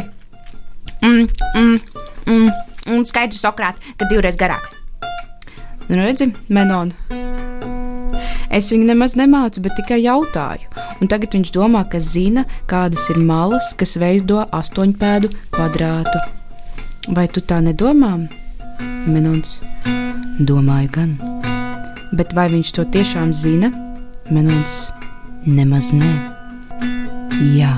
Mm, 1.04 1.28
mm, 1.28 1.74
mm. 2.24 2.48
Un 2.94 3.04
skaidrs, 3.08 3.40
Sokrāt, 3.44 3.80
ka 4.00 4.08
divreiz 4.08 4.40
garāk. 4.40 4.72
Nu, 5.88 6.00
redzi, 6.00 6.32
Menona. 6.48 7.52
Es 8.54 8.68
viņu 8.70 8.86
nemaz 8.86 9.16
nemācu, 9.18 9.64
bet 9.64 9.74
tikai 9.74 9.96
jautāju. 10.04 10.68
Un 11.02 11.08
tagad 11.10 11.32
viņš 11.34 11.50
domā, 11.56 11.80
ka 11.90 11.98
zina, 11.98 12.44
kādas 12.70 13.08
ir 13.10 13.18
malas, 13.18 13.72
kas 13.74 13.96
veido 13.98 14.44
astoņpēdu 14.54 15.32
kvadrātu. 15.56 16.22
Vai 17.16 17.26
tu 17.26 17.42
tā 17.42 17.58
nedomā? 17.64 18.12
Menons. 19.10 19.58
Domāju, 20.38 20.92
gan. 20.94 21.16
Bet 22.14 22.30
vai 22.38 22.46
viņš 22.54 22.72
to 22.78 22.86
tiešām 22.94 23.34
zina? 23.34 23.72
Menons. 24.30 24.78
Nemaz 25.44 25.90
nē. 25.90 26.14
Jā. 27.58 27.74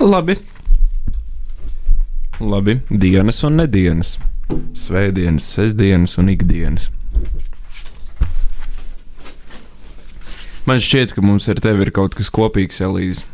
Labi. 0.00 0.40
Labi, 2.38 2.76
dienas 2.86 3.40
un 3.42 3.56
nedēļas, 3.58 4.12
svētdienas, 4.78 5.46
sestdienas 5.56 6.12
un 6.22 6.28
ikdienas. 6.30 6.84
Man 10.68 10.78
šķiet, 10.78 11.16
ka 11.16 11.24
mums 11.24 11.48
ar 11.50 11.58
tevi 11.64 11.82
ir 11.82 11.90
kaut 11.96 12.14
kas 12.14 12.30
kopīgs, 12.30 12.78
Elīze. 12.86 13.26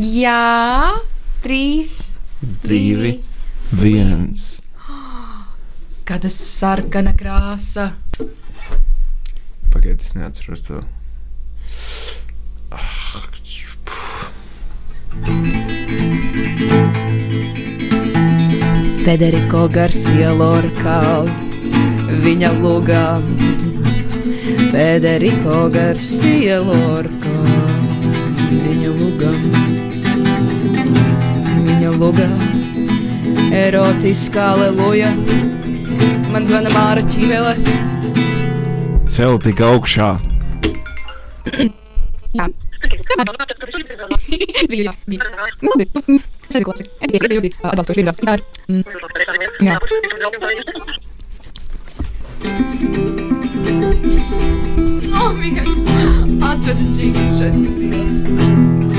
Jā, 0.00 0.96
trīs, 1.44 2.16
Divi, 2.64 3.18
viens. 3.76 4.62
Kāda 6.08 6.32
sarkana 6.32 7.12
krāsa. 7.12 7.90
Pagaidiet, 9.76 10.08
es 10.08 10.16
neatceros 10.16 10.64
to. 10.64 10.80
Federico 19.02 19.66
Garcia 19.66 20.30
Lorca, 20.30 21.24
viņa 22.22 22.50
lugā. 22.62 23.18
Federico 24.70 25.56
Garcia 25.74 26.60
Lorca, 26.62 27.32
viņa 28.52 28.92
lugā. 29.00 29.32
Viņa 31.66 31.92
lugā, 31.98 32.30
erotiskā 33.64 34.46
aleluja. 34.54 35.10
Man 36.30 36.46
zvana 36.46 36.70
Māra 36.70 37.02
Čīvele. 37.02 37.56
Cel 39.10 39.42
tik 39.42 39.66
augšā. 39.66 40.12
Jā, 42.38 42.46
Bija, 44.70 44.92
labi. 46.60 46.84
Es 47.08 47.22
arī 47.22 47.34
ļoti 47.38 47.50
atbalstoši 47.62 47.98
vienīgās. 48.00 48.18
Tā 48.22 48.32
ir. 48.36 48.42
Mm. 48.68 48.84
Jā. 49.66 49.76
Oh, 55.22 55.30
Mika. 55.40 55.62
Atvedi 56.52 56.84
džīnu 56.96 57.24
šai 57.40 58.91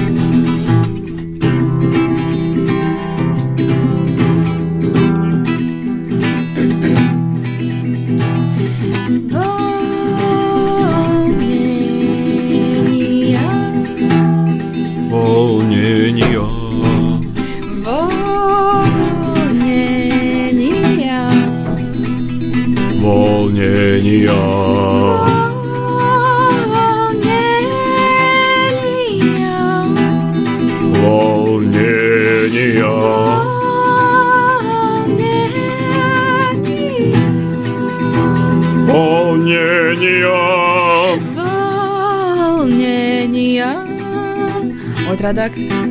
Product. 45.33 45.82